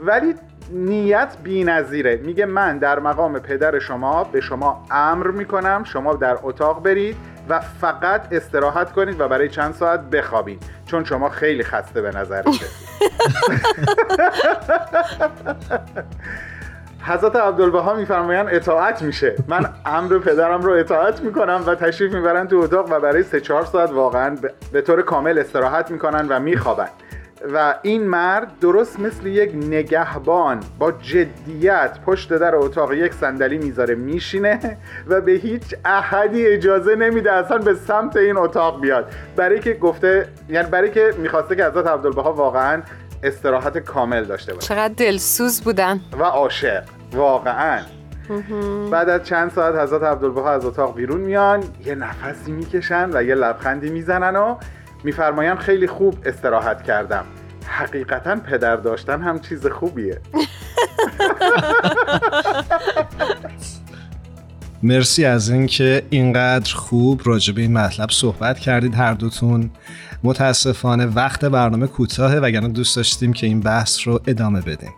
ولی 0.00 0.34
نیت 0.70 1.36
بی 1.42 1.64
نظیره 1.64 2.16
میگه 2.16 2.46
من 2.46 2.78
در 2.78 2.98
مقام 2.98 3.38
پدر 3.38 3.78
شما 3.78 4.24
به 4.24 4.40
شما 4.40 4.86
امر 4.90 5.26
می‌کنم 5.26 5.84
شما 5.84 6.14
در 6.14 6.38
اتاق 6.42 6.82
برید 6.82 7.16
و 7.48 7.60
فقط 7.60 8.32
استراحت 8.32 8.92
کنید 8.92 9.20
و 9.20 9.28
برای 9.28 9.48
چند 9.48 9.74
ساعت 9.74 10.00
بخوابید. 10.00 10.62
چون 10.86 11.04
شما 11.04 11.28
خیلی 11.28 11.62
خسته 11.62 12.02
به 12.02 12.10
نظر 12.10 12.42
حضرت 17.04 17.36
عبدالبها 17.36 17.94
میفرمایند 17.94 18.48
اطاعت 18.50 19.02
میشه. 19.02 19.34
من 19.48 19.66
امر 19.86 20.18
پدرم 20.18 20.62
رو 20.62 20.72
اطاعت 20.72 21.20
می‌کنم 21.20 21.62
و 21.66 21.74
تشریف 21.74 22.14
می‌برن 22.14 22.48
تو 22.48 22.56
اتاق 22.56 22.92
و 22.92 23.00
برای 23.00 23.22
سه 23.22 23.40
چهار 23.40 23.64
ساعت 23.64 23.90
واقعا 23.90 24.36
به 24.72 24.80
طور 24.80 25.02
کامل 25.02 25.38
استراحت 25.38 25.90
می‌کنن 25.90 26.26
و 26.28 26.40
میخوابن 26.40 26.88
و 27.54 27.74
این 27.82 28.06
مرد 28.06 28.52
درست 28.60 29.00
مثل 29.00 29.26
یک 29.26 29.54
نگهبان 29.54 30.60
با 30.78 30.92
جدیت 30.92 31.98
پشت 32.06 32.32
در 32.32 32.56
اتاق 32.56 32.92
یک 32.92 33.14
صندلی 33.14 33.58
می‌ذاره 33.58 33.94
میشینه 33.94 34.78
و 35.08 35.20
به 35.20 35.32
هیچ 35.32 35.74
احدی 35.84 36.46
اجازه 36.46 36.94
نمیده 36.94 37.32
اصلا 37.32 37.58
به 37.58 37.74
سمت 37.74 38.16
این 38.16 38.36
اتاق 38.36 38.80
بیاد. 38.80 39.12
برای 39.36 39.60
که 39.60 39.74
گفته 39.74 40.28
یعنی 40.48 40.70
برای 40.70 40.90
که 40.90 41.14
می‌خواسته 41.18 41.56
که 41.56 41.64
حضرت 41.64 41.86
عبدالبها 41.86 42.32
واقعا 42.32 42.82
استراحت 43.22 43.78
کامل 43.78 44.24
داشته 44.24 44.54
باشه 44.54 44.68
چقدر 44.68 44.94
دلسوز 44.94 45.62
بودن. 45.62 46.00
و 46.18 46.22
عاشق. 46.22 46.82
واقعا. 47.12 47.80
بعد 48.90 49.08
از 49.08 49.24
چند 49.24 49.50
ساعت 49.50 49.74
حضرت 49.74 50.02
عبدالبها 50.02 50.52
از 50.52 50.64
اتاق 50.64 50.94
بیرون 50.94 51.20
میان 51.20 51.64
یه 51.84 51.94
نفسی 51.94 52.52
می‌کشن 52.52 53.10
و 53.12 53.22
یه 53.22 53.34
لبخندی 53.34 53.90
می‌زنن 53.90 54.36
و 54.36 54.56
میفرمایند 55.04 55.58
خیلی 55.58 55.86
خوب 55.86 56.18
استراحت 56.24 56.82
کردم. 56.82 57.24
حقیقتا 57.66 58.36
پدر 58.36 58.76
داشتن 58.76 59.22
هم 59.22 59.40
چیز 59.40 59.66
خوبیه. 59.66 60.20
مرسی 64.82 65.24
از 65.24 65.50
اینکه 65.50 66.02
اینقدر 66.10 66.74
خوب 66.74 67.20
راجع 67.24 67.54
به 67.54 67.62
این 67.62 67.72
مطلب 67.72 68.10
صحبت 68.10 68.58
کردید 68.58 68.94
هر 68.94 69.14
دوتون. 69.14 69.70
متاسفانه 70.22 71.06
وقت 71.06 71.44
برنامه 71.44 71.86
کوتاهه 71.86 72.38
وگرنه 72.38 72.68
دوست 72.68 72.96
داشتیم 72.96 73.32
که 73.32 73.46
این 73.46 73.60
بحث 73.60 74.08
رو 74.08 74.20
ادامه 74.26 74.60
بدیم. 74.60 74.92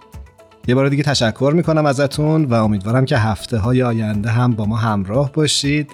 یه 0.66 0.74
بار 0.74 0.88
دیگه 0.88 1.02
تشکر 1.02 1.52
می‌کنم 1.56 1.86
ازتون 1.86 2.44
و 2.44 2.54
امیدوارم 2.54 3.04
که 3.04 3.18
هفته 3.18 3.58
های 3.58 3.82
آینده 3.82 4.30
هم 4.30 4.52
با 4.52 4.64
ما 4.64 4.76
همراه 4.76 5.32
باشید. 5.32 5.90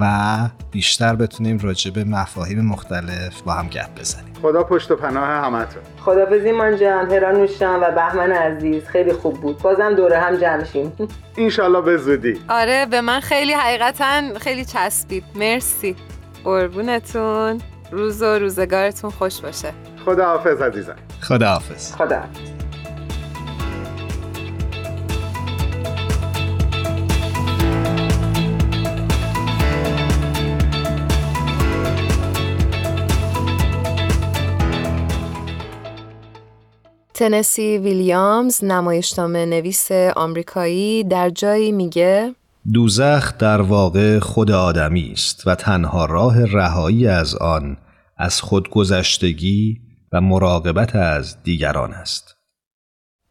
و 0.00 0.38
بیشتر 0.70 1.14
بتونیم 1.14 1.58
راجع 1.58 1.90
به 1.90 2.04
مفاهیم 2.04 2.60
مختلف 2.60 3.42
با 3.42 3.52
هم 3.52 3.68
گپ 3.68 4.00
بزنیم. 4.00 4.34
خدا 4.42 4.64
پشت 4.64 4.90
و 4.90 4.96
پناه 4.96 5.28
همتون. 5.28 5.82
خدا 6.00 6.26
ایمان 6.26 6.76
جان 6.76 7.10
هرانوشان 7.10 7.80
و 7.80 7.90
بهمن 7.90 8.32
عزیز. 8.32 8.84
خیلی 8.84 9.12
خوب 9.12 9.40
بود. 9.40 9.58
بازم 9.58 9.94
دوره 9.94 10.18
هم 10.18 10.36
جمع 10.36 10.64
شیم. 10.64 10.92
انشالله 11.36 11.80
به 11.80 11.96
زودی. 11.96 12.40
آره 12.48 12.86
به 12.86 13.00
من 13.00 13.20
خیلی 13.20 13.52
حقیقتا 13.52 14.38
خیلی 14.40 14.64
چسبید. 14.64 15.24
مرسی. 15.34 15.96
قربونتون. 16.44 17.60
روز 17.92 18.22
و 18.22 18.38
روزگارتون 18.38 19.10
خوش 19.10 19.40
باشه. 19.40 19.72
خدا 20.04 20.24
حافظ 20.26 20.62
عزیزم. 20.62 20.96
خدا 21.20 21.48
حافظ 21.48 21.94
خدا 21.94 22.22
تنسی 37.20 37.78
ویلیامز 37.78 38.64
نمایشنامه 38.64 39.46
نویس 39.46 39.92
آمریکایی 39.92 41.04
در 41.04 41.30
جایی 41.30 41.72
میگه 41.72 42.34
دوزخ 42.72 43.38
در 43.38 43.60
واقع 43.60 44.18
خود 44.18 44.50
آدمی 44.50 45.10
است 45.12 45.46
و 45.46 45.54
تنها 45.54 46.04
راه 46.04 46.44
رهایی 46.44 47.06
از 47.06 47.34
آن 47.34 47.76
از 48.16 48.40
خودگذشتگی 48.40 49.80
و 50.12 50.20
مراقبت 50.20 50.96
از 50.96 51.42
دیگران 51.42 51.92
است. 51.92 52.36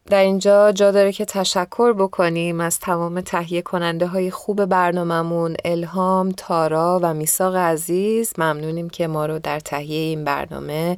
در 0.10 0.22
اینجا 0.22 0.72
جا 0.72 0.92
داره 0.92 1.12
که 1.12 1.26
تشکر 1.26 1.94
بکنیم 1.94 2.62
از 2.62 2.80
تمام 2.80 3.22
تهیه 3.22 3.62
کننده 3.62 4.08
های 4.08 4.32
خوب 4.32 4.66
برنامهمون 4.66 5.56
الهام، 5.66 6.32
تارا 6.32 7.00
و 7.04 7.14
میساق 7.14 7.56
عزیز 7.56 8.34
ممنونیم 8.38 8.90
که 8.90 9.08
ما 9.08 9.26
رو 9.26 9.40
در 9.40 9.60
تهیه 9.60 10.00
این 10.00 10.24
برنامه 10.24 10.98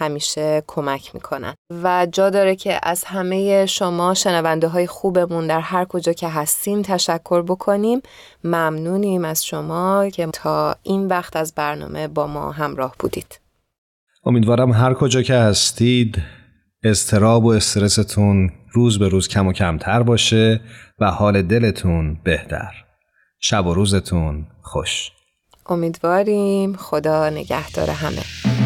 همیشه 0.00 0.62
کمک 0.66 1.14
می‌کنن. 1.14 1.54
و 1.82 2.06
جا 2.12 2.30
داره 2.30 2.56
که 2.56 2.80
از 2.82 3.04
همه 3.04 3.66
شما 3.66 4.14
شنونده 4.14 4.68
های 4.68 4.86
خوبمون 4.86 5.46
در 5.46 5.60
هر 5.60 5.84
کجا 5.84 6.12
که 6.12 6.28
هستین 6.28 6.82
تشکر 6.82 7.42
بکنیم. 7.42 8.00
ممنونیم 8.44 9.24
از 9.24 9.46
شما 9.46 10.08
که 10.08 10.26
تا 10.26 10.76
این 10.82 11.08
وقت 11.08 11.36
از 11.36 11.54
برنامه 11.54 12.08
با 12.08 12.26
ما 12.26 12.52
همراه 12.52 12.94
بودید. 12.98 13.40
امیدوارم 14.24 14.72
هر 14.72 14.94
کجا 14.94 15.22
که 15.22 15.34
هستید 15.34 16.22
استراب 16.82 17.44
و 17.44 17.48
استرستون 17.48 18.50
روز 18.72 18.98
به 18.98 19.08
روز 19.08 19.28
کم 19.28 19.46
و 19.46 19.52
کمتر 19.52 20.02
باشه 20.02 20.60
و 20.98 21.10
حال 21.10 21.42
دلتون 21.42 22.20
بهتر. 22.24 22.72
شب 23.40 23.66
و 23.66 23.74
روزتون 23.74 24.46
خوش. 24.62 25.10
امیدواریم. 25.66 26.76
خدا 26.76 27.30
نگهدار 27.30 27.90
همه. 27.90 28.59